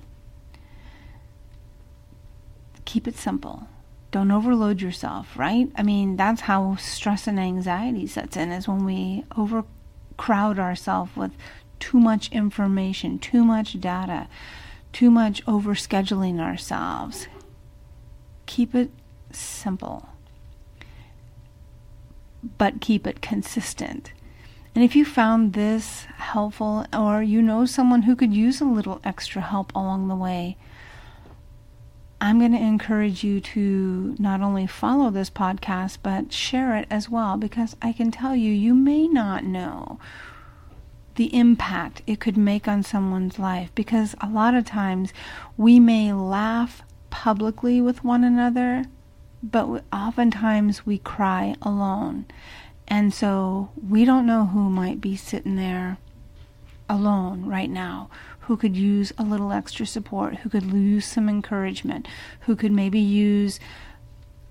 Keep 2.88 3.06
it 3.06 3.18
simple. 3.18 3.68
Don't 4.12 4.30
overload 4.30 4.80
yourself, 4.80 5.36
right? 5.36 5.70
I 5.76 5.82
mean, 5.82 6.16
that's 6.16 6.40
how 6.40 6.76
stress 6.76 7.26
and 7.26 7.38
anxiety 7.38 8.06
sets 8.06 8.34
in, 8.34 8.50
is 8.50 8.66
when 8.66 8.86
we 8.86 9.24
overcrowd 9.36 10.58
ourselves 10.58 11.14
with 11.14 11.32
too 11.80 12.00
much 12.00 12.32
information, 12.32 13.18
too 13.18 13.44
much 13.44 13.78
data, 13.78 14.26
too 14.94 15.10
much 15.10 15.44
overscheduling 15.44 16.40
ourselves. 16.40 17.28
Keep 18.46 18.74
it 18.74 18.90
simple, 19.32 20.08
but 22.56 22.80
keep 22.80 23.06
it 23.06 23.20
consistent. 23.20 24.12
And 24.74 24.82
if 24.82 24.96
you 24.96 25.04
found 25.04 25.52
this 25.52 26.06
helpful 26.16 26.86
or 26.96 27.22
you 27.22 27.42
know 27.42 27.66
someone 27.66 28.04
who 28.04 28.16
could 28.16 28.32
use 28.32 28.62
a 28.62 28.64
little 28.64 29.02
extra 29.04 29.42
help 29.42 29.74
along 29.74 30.08
the 30.08 30.16
way, 30.16 30.56
I'm 32.20 32.38
going 32.40 32.52
to 32.52 32.58
encourage 32.58 33.22
you 33.22 33.40
to 33.40 34.16
not 34.18 34.40
only 34.40 34.66
follow 34.66 35.10
this 35.10 35.30
podcast, 35.30 35.98
but 36.02 36.32
share 36.32 36.76
it 36.76 36.88
as 36.90 37.08
well 37.08 37.36
because 37.36 37.76
I 37.80 37.92
can 37.92 38.10
tell 38.10 38.34
you, 38.34 38.52
you 38.52 38.74
may 38.74 39.06
not 39.06 39.44
know 39.44 40.00
the 41.14 41.34
impact 41.34 42.02
it 42.06 42.20
could 42.20 42.36
make 42.36 42.66
on 42.66 42.82
someone's 42.82 43.38
life 43.38 43.70
because 43.74 44.16
a 44.20 44.28
lot 44.28 44.54
of 44.54 44.64
times 44.64 45.12
we 45.56 45.78
may 45.78 46.12
laugh 46.12 46.82
publicly 47.10 47.80
with 47.80 48.02
one 48.04 48.24
another, 48.24 48.84
but 49.42 49.84
oftentimes 49.92 50.84
we 50.84 50.98
cry 50.98 51.54
alone. 51.62 52.24
And 52.88 53.14
so 53.14 53.70
we 53.88 54.04
don't 54.04 54.26
know 54.26 54.46
who 54.46 54.70
might 54.70 55.00
be 55.00 55.14
sitting 55.16 55.56
there 55.56 55.98
alone 56.88 57.46
right 57.46 57.70
now, 57.70 58.08
who 58.48 58.56
could 58.56 58.74
use 58.74 59.12
a 59.18 59.22
little 59.22 59.52
extra 59.52 59.84
support, 59.84 60.36
who 60.36 60.48
could 60.48 60.64
use 60.72 61.04
some 61.04 61.28
encouragement, 61.28 62.08
who 62.40 62.56
could 62.56 62.72
maybe 62.72 62.98
use 62.98 63.60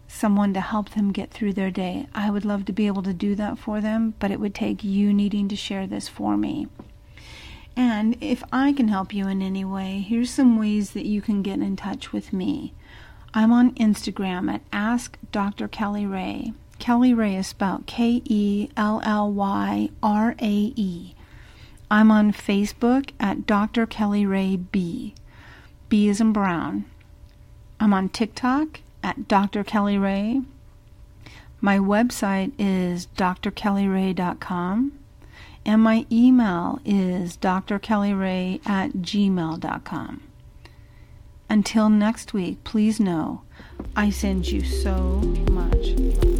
someone 0.07 0.53
to 0.53 0.61
help 0.61 0.91
them 0.91 1.11
get 1.11 1.31
through 1.31 1.51
their 1.51 1.71
day. 1.71 2.05
I 2.13 2.29
would 2.29 2.45
love 2.45 2.65
to 2.65 2.71
be 2.71 2.85
able 2.85 3.01
to 3.01 3.13
do 3.13 3.33
that 3.33 3.57
for 3.57 3.81
them, 3.81 4.13
but 4.19 4.29
it 4.29 4.39
would 4.39 4.53
take 4.53 4.83
you 4.83 5.11
needing 5.11 5.47
to 5.47 5.55
share 5.55 5.87
this 5.87 6.07
for 6.07 6.37
me. 6.37 6.67
And 7.75 8.15
if 8.21 8.43
I 8.51 8.71
can 8.71 8.87
help 8.89 9.15
you 9.15 9.27
in 9.27 9.41
any 9.41 9.65
way, 9.65 10.05
here's 10.07 10.29
some 10.29 10.59
ways 10.59 10.91
that 10.91 11.07
you 11.07 11.19
can 11.19 11.41
get 11.41 11.59
in 11.59 11.75
touch 11.75 12.13
with 12.13 12.31
me. 12.31 12.75
I'm 13.33 13.51
on 13.51 13.73
Instagram 13.75 14.47
at 14.53 14.61
Ask 14.71 15.17
Dr. 15.31 15.67
Kelly 15.67 16.05
Rae. 16.05 16.53
Kelly 16.77 17.15
Rae 17.15 17.35
is 17.35 17.47
spelled 17.47 17.87
K 17.87 18.21
E 18.25 18.69
L 18.77 19.01
L 19.03 19.31
Y 19.31 19.89
R 20.03 20.35
A 20.39 20.73
E. 20.75 21.15
I'm 21.89 22.11
on 22.11 22.33
Facebook 22.33 23.11
at 23.19 23.45
Dr. 23.45 23.85
Kelly 23.85 24.25
Rae 24.25 24.57
B. 24.57 25.15
B 25.87 26.09
is 26.09 26.19
in 26.19 26.33
Brown. 26.33 26.85
I'm 27.79 27.93
on 27.93 28.09
TikTok 28.09 28.81
at 29.03 29.27
Dr. 29.27 29.63
Kelly 29.63 29.97
Rae. 29.97 30.41
My 31.61 31.77
website 31.79 32.51
is 32.59 33.07
drkellyrae.com. 33.15 34.91
And 35.65 35.81
my 35.81 36.05
email 36.11 36.79
is 36.85 37.37
drkellyrae 37.37 38.65
at 38.67 38.93
gmail.com. 38.93 40.21
Until 41.49 41.89
next 41.89 42.33
week, 42.33 42.63
please 42.63 42.99
know 42.99 43.41
I 43.95 44.09
send 44.09 44.47
you 44.47 44.63
so 44.63 45.21
much 45.51 45.87
love. 45.87 46.36